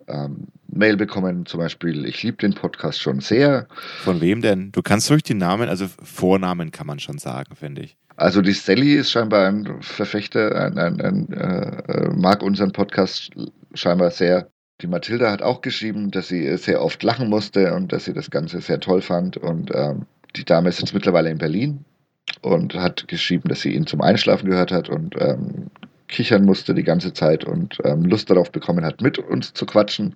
[0.08, 3.68] ähm, Mail bekommen, zum Beispiel, ich liebe den Podcast schon sehr.
[4.04, 4.72] Von wem denn?
[4.72, 7.98] Du kannst durch die Namen, also Vornamen kann man schon sagen, finde ich.
[8.16, 13.32] Also die Sally ist scheinbar ein Verfechter, ein, ein, ein, äh, äh, mag unseren Podcast
[13.74, 14.50] scheinbar sehr.
[14.82, 18.32] Die Mathilda hat auch geschrieben, dass sie sehr oft lachen musste und dass sie das
[18.32, 19.38] Ganze sehr toll fand.
[19.38, 21.86] Und ähm, die Dame ist jetzt mittlerweile in Berlin
[22.42, 25.68] und hat geschrieben, dass sie ihn zum Einschlafen gehört hat und ähm,
[26.08, 30.16] kichern musste die ganze Zeit und ähm, Lust darauf bekommen hat, mit uns zu quatschen.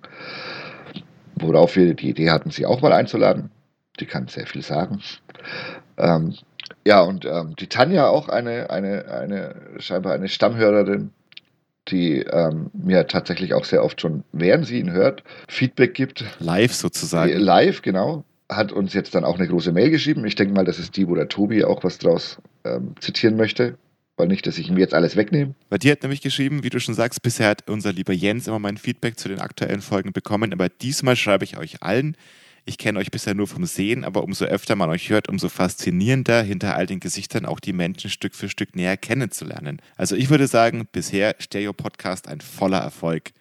[1.34, 3.50] Worauf wir die Idee hatten, sie auch mal einzuladen.
[4.00, 5.00] Die kann sehr viel sagen.
[5.98, 6.34] Ähm,
[6.84, 11.10] ja, und ähm, die Tanja auch eine, eine, eine, scheinbar eine Stammhörerin,
[11.88, 16.24] die ähm, mir tatsächlich auch sehr oft schon, während sie ihn hört, Feedback gibt.
[16.38, 17.32] Live sozusagen.
[17.38, 18.24] Live, genau.
[18.48, 20.24] Hat uns jetzt dann auch eine große Mail geschrieben.
[20.26, 23.76] Ich denke mal, das ist die, wo der Tobi auch was draus ähm, zitieren möchte.
[24.16, 25.54] Weil nicht, dass ich ihm jetzt alles wegnehme.
[25.70, 28.58] Bei dir hat nämlich geschrieben, wie du schon sagst, bisher hat unser lieber Jens immer
[28.58, 32.16] mein Feedback zu den aktuellen Folgen bekommen, aber diesmal schreibe ich euch allen.
[32.64, 36.42] Ich kenne euch bisher nur vom Sehen, aber umso öfter man euch hört, umso faszinierender
[36.42, 39.80] hinter all den Gesichtern auch die Menschen Stück für Stück näher kennenzulernen.
[39.96, 43.32] Also ich würde sagen, bisher Stereo Podcast ein voller Erfolg.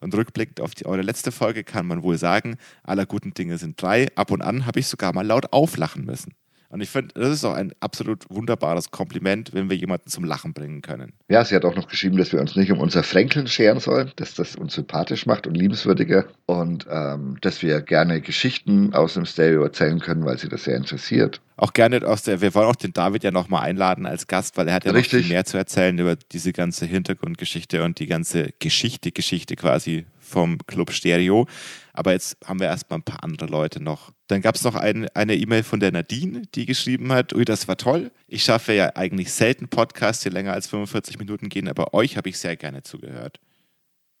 [0.00, 3.82] Und rückblickend auf die, eure letzte Folge kann man wohl sagen, aller guten Dinge sind
[3.82, 4.06] drei.
[4.14, 6.34] Ab und an habe ich sogar mal laut auflachen müssen.
[6.70, 10.52] Und ich finde, das ist auch ein absolut wunderbares Kompliment, wenn wir jemanden zum Lachen
[10.52, 11.14] bringen können.
[11.28, 14.12] Ja, sie hat auch noch geschrieben, dass wir uns nicht um unser Fränkeln scheren sollen,
[14.16, 19.24] dass das uns sympathisch macht und liebenswürdiger und ähm, dass wir gerne Geschichten aus dem
[19.24, 21.40] Stereo erzählen können, weil sie das sehr interessiert.
[21.56, 24.68] Auch gerne aus der, wir wollen auch den David ja nochmal einladen als Gast, weil
[24.68, 25.12] er hat ja Richtig.
[25.12, 30.06] noch viel mehr zu erzählen über diese ganze Hintergrundgeschichte und die ganze Geschichte, Geschichte quasi
[30.28, 31.46] vom Club Stereo.
[31.92, 34.12] Aber jetzt haben wir erstmal ein paar andere Leute noch.
[34.28, 37.66] Dann gab es noch ein, eine E-Mail von der Nadine, die geschrieben hat, ui, das
[37.66, 38.12] war toll.
[38.28, 42.28] Ich schaffe ja eigentlich selten Podcasts, die länger als 45 Minuten gehen, aber euch habe
[42.28, 43.40] ich sehr gerne zugehört.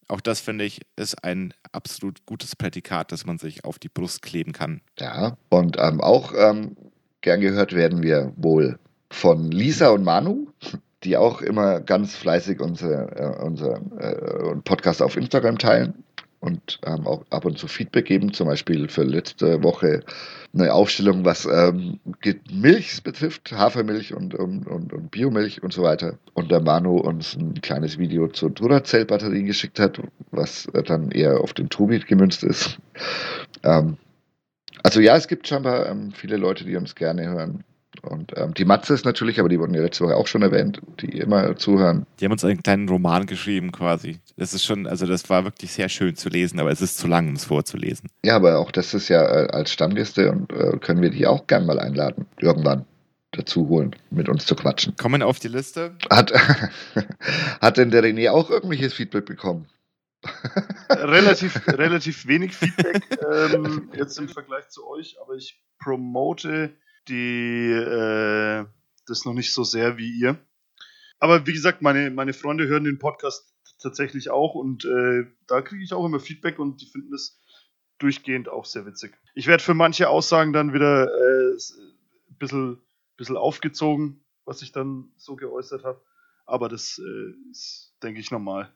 [0.08, 4.22] Auch das finde ich ist ein absolut gutes Prädikat, das man sich auf die Brust
[4.22, 4.80] kleben kann.
[4.98, 6.76] Ja, und ähm, auch ähm,
[7.20, 8.78] gern gehört werden wir wohl
[9.10, 10.48] von Lisa und Manu.
[11.04, 16.04] Die auch immer ganz fleißig unser, äh, unser äh, Podcast auf Instagram teilen
[16.40, 20.02] und ähm, auch ab und zu Feedback geben, zum Beispiel für letzte Woche
[20.54, 21.98] eine Aufstellung, was ähm,
[22.50, 26.18] Milch betrifft, Hafermilch und, und, und, und, Biomilch und so weiter.
[26.34, 31.54] Und der Manu uns ein kleines Video zu Duracell-Batterien geschickt hat, was dann eher auf
[31.54, 32.78] den Tobi gemünzt ist.
[33.64, 33.98] Ähm,
[34.82, 37.64] also ja, es gibt scheinbar ähm, viele Leute, die uns gerne hören.
[38.02, 40.80] Und ähm, die Matze ist natürlich, aber die wurden ja letzte Woche auch schon erwähnt,
[41.00, 42.06] die immer zuhören.
[42.20, 44.18] Die haben uns einen kleinen Roman geschrieben quasi.
[44.36, 47.06] Das ist schon, also das war wirklich sehr schön zu lesen, aber es ist zu
[47.06, 48.08] lang, um es vorzulesen.
[48.24, 51.46] Ja, aber auch das ist ja äh, als Stammgäste und äh, können wir die auch
[51.46, 52.84] gern mal einladen, irgendwann
[53.32, 54.96] dazu holen, mit uns zu quatschen.
[54.96, 55.96] Kommen auf die Liste.
[56.10, 56.32] Hat,
[57.60, 59.66] hat denn der René auch irgendwelches Feedback bekommen?
[60.90, 63.02] relativ, relativ wenig Feedback
[63.52, 66.74] ähm, jetzt im Vergleich zu euch, aber ich promote
[67.08, 68.66] die äh,
[69.06, 70.38] das noch nicht so sehr wie ihr.
[71.18, 75.82] Aber wie gesagt, meine, meine Freunde hören den Podcast tatsächlich auch und äh, da kriege
[75.82, 77.40] ich auch immer Feedback und die finden es
[77.98, 79.16] durchgehend auch sehr witzig.
[79.34, 82.80] Ich werde für manche Aussagen dann wieder äh, ein bisschen,
[83.16, 86.00] bisschen aufgezogen, was ich dann so geäußert habe.
[86.48, 88.70] Aber das äh, ist, denke ich, normal.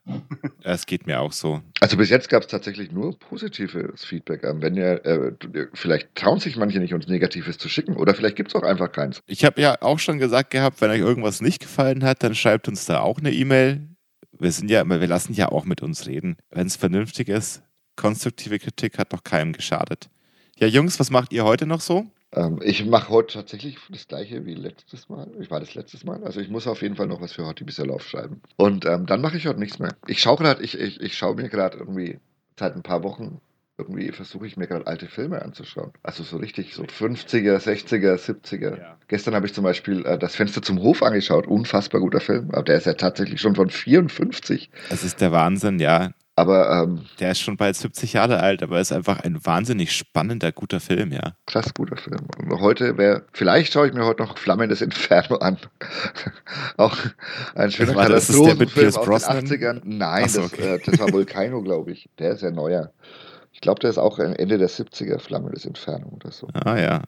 [0.62, 1.62] Es geht mir auch so.
[1.80, 4.44] Also bis jetzt gab es tatsächlich nur positives Feedback.
[4.44, 5.32] Ähm, wenn ihr, äh,
[5.72, 7.96] vielleicht trauen sich manche nicht, uns Negatives zu schicken.
[7.96, 9.22] Oder vielleicht gibt es auch einfach keins.
[9.26, 12.68] Ich habe ja auch schon gesagt gehabt, wenn euch irgendwas nicht gefallen hat, dann schreibt
[12.68, 13.88] uns da auch eine E-Mail.
[14.38, 16.36] Wir sind ja, wir lassen ja auch mit uns reden.
[16.50, 17.62] Wenn es vernünftig ist,
[17.96, 20.10] konstruktive Kritik hat doch keinem geschadet.
[20.58, 22.06] Ja, Jungs, was macht ihr heute noch so?
[22.35, 25.30] Ähm, ich mache heute tatsächlich das gleiche wie letztes Mal.
[25.41, 26.24] Ich war das letztes Mal.
[26.24, 28.41] Also ich muss auf jeden Fall noch was für heute bisher aufschreiben.
[28.57, 29.95] Und ähm, dann mache ich heute nichts mehr.
[30.07, 32.18] Ich schaue gerade, ich, ich, ich schaue mir gerade irgendwie
[32.59, 33.41] seit ein paar Wochen
[33.78, 35.93] irgendwie versuche ich mir gerade alte Filme anzuschauen.
[36.03, 38.78] Also so richtig so 50er, 60er, 70er.
[38.78, 38.99] Ja.
[39.09, 41.47] Gestern habe ich zum Beispiel äh, das Fenster zum Hof angeschaut.
[41.47, 42.51] Unfassbar guter Film.
[42.53, 44.70] Aber der ist ja tatsächlich schon von 54.
[44.91, 46.12] Das ist der Wahnsinn, ja.
[46.35, 50.51] Aber ähm, der ist schon bald 70 Jahre alt, aber ist einfach ein wahnsinnig spannender,
[50.51, 51.37] guter Film, ja.
[51.47, 52.20] Krass guter Film.
[52.39, 55.59] Und heute wäre, vielleicht schaue ich mir heute noch Flammendes Inferno an.
[56.78, 56.97] Auch
[57.55, 59.45] ein schöner war, Katastrophenfilm aus Brosnan?
[59.45, 59.80] den 80ern.
[59.85, 60.76] Nein, so, das, okay.
[60.76, 62.09] äh, das war Volcano, glaube ich.
[62.18, 62.93] Der ist ja neuer.
[63.53, 66.49] Ich glaube, der ist auch Ende der 70er, Flammendes Inferno oder so.
[66.55, 67.03] Ah ja.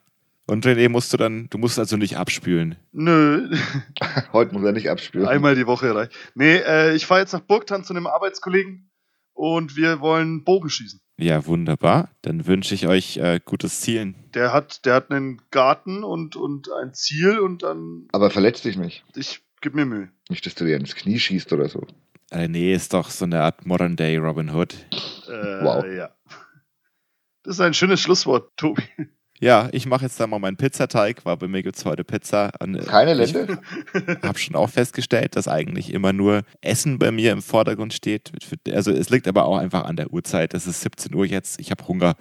[0.47, 2.77] Und René musst du dann, du musst also nicht abspülen.
[2.93, 3.49] Nö.
[4.35, 5.27] Heute muss er nicht abspülen.
[5.27, 6.13] Einmal die Woche reicht.
[6.35, 8.91] Nee, äh, ich fahre jetzt nach Burgtan zu einem Arbeitskollegen
[9.35, 11.01] und wir wollen Bogen schießen.
[11.17, 12.11] Ja, wunderbar.
[12.23, 14.17] Dann wünsche ich euch äh, gutes Zielen.
[14.35, 18.09] Der hat, der hat einen Garten und, und ein Ziel und dann.
[18.13, 19.05] Aber verletzt dich nicht.
[19.15, 20.09] Ich gebe mir Mühe.
[20.29, 21.87] Nicht, dass du dir ins Knie schießt oder so.
[22.31, 24.75] Äh, nee, ist doch so eine Art Modern Day Robin Hood.
[25.29, 25.85] Äh, wow.
[25.85, 26.11] Ja.
[27.45, 28.83] Das ist ein schönes Schlusswort, Tobi.
[29.45, 32.51] Ja, ich mache jetzt da mal meinen Pizzateig, weil bei mir gibt es heute Pizza.
[32.87, 33.59] Keine Lende?
[33.93, 38.33] Ich habe schon auch festgestellt, dass eigentlich immer nur Essen bei mir im Vordergrund steht.
[38.73, 40.55] Also es liegt aber auch einfach an der Uhrzeit.
[40.55, 42.15] Es ist 17 Uhr jetzt, ich habe Hunger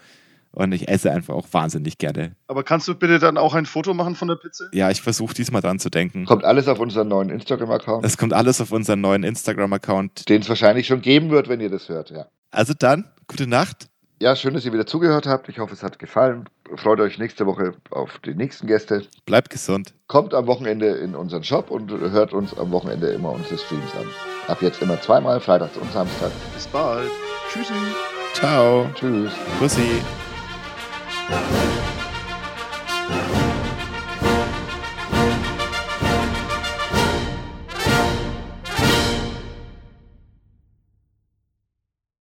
[0.52, 2.36] und ich esse einfach auch wahnsinnig gerne.
[2.48, 4.66] Aber kannst du bitte dann auch ein Foto machen von der Pizza?
[4.74, 6.26] Ja, ich versuche diesmal dran zu denken.
[6.26, 8.04] Kommt alles auf unseren neuen Instagram-Account?
[8.06, 10.28] Es kommt alles auf unseren neuen Instagram-Account.
[10.28, 12.26] Den es wahrscheinlich schon geben wird, wenn ihr das hört, ja.
[12.52, 13.88] Also dann, gute Nacht
[14.24, 15.50] ja, schön, dass ihr wieder zugehört habt.
[15.50, 16.46] Ich hoffe, es hat gefallen.
[16.76, 19.06] Freut euch nächste Woche auf die nächsten Gäste.
[19.26, 19.94] Bleibt gesund.
[20.08, 24.08] Kommt am Wochenende in unseren Shop und hört uns am Wochenende immer unsere Streams an.
[24.48, 26.32] Ab jetzt immer zweimal, Freitags und Samstag.
[26.54, 27.12] Bis bald.
[27.52, 27.74] Tschüssi.
[28.34, 28.88] Ciao.
[28.96, 29.34] Tschüss.
[29.60, 30.02] Bussi.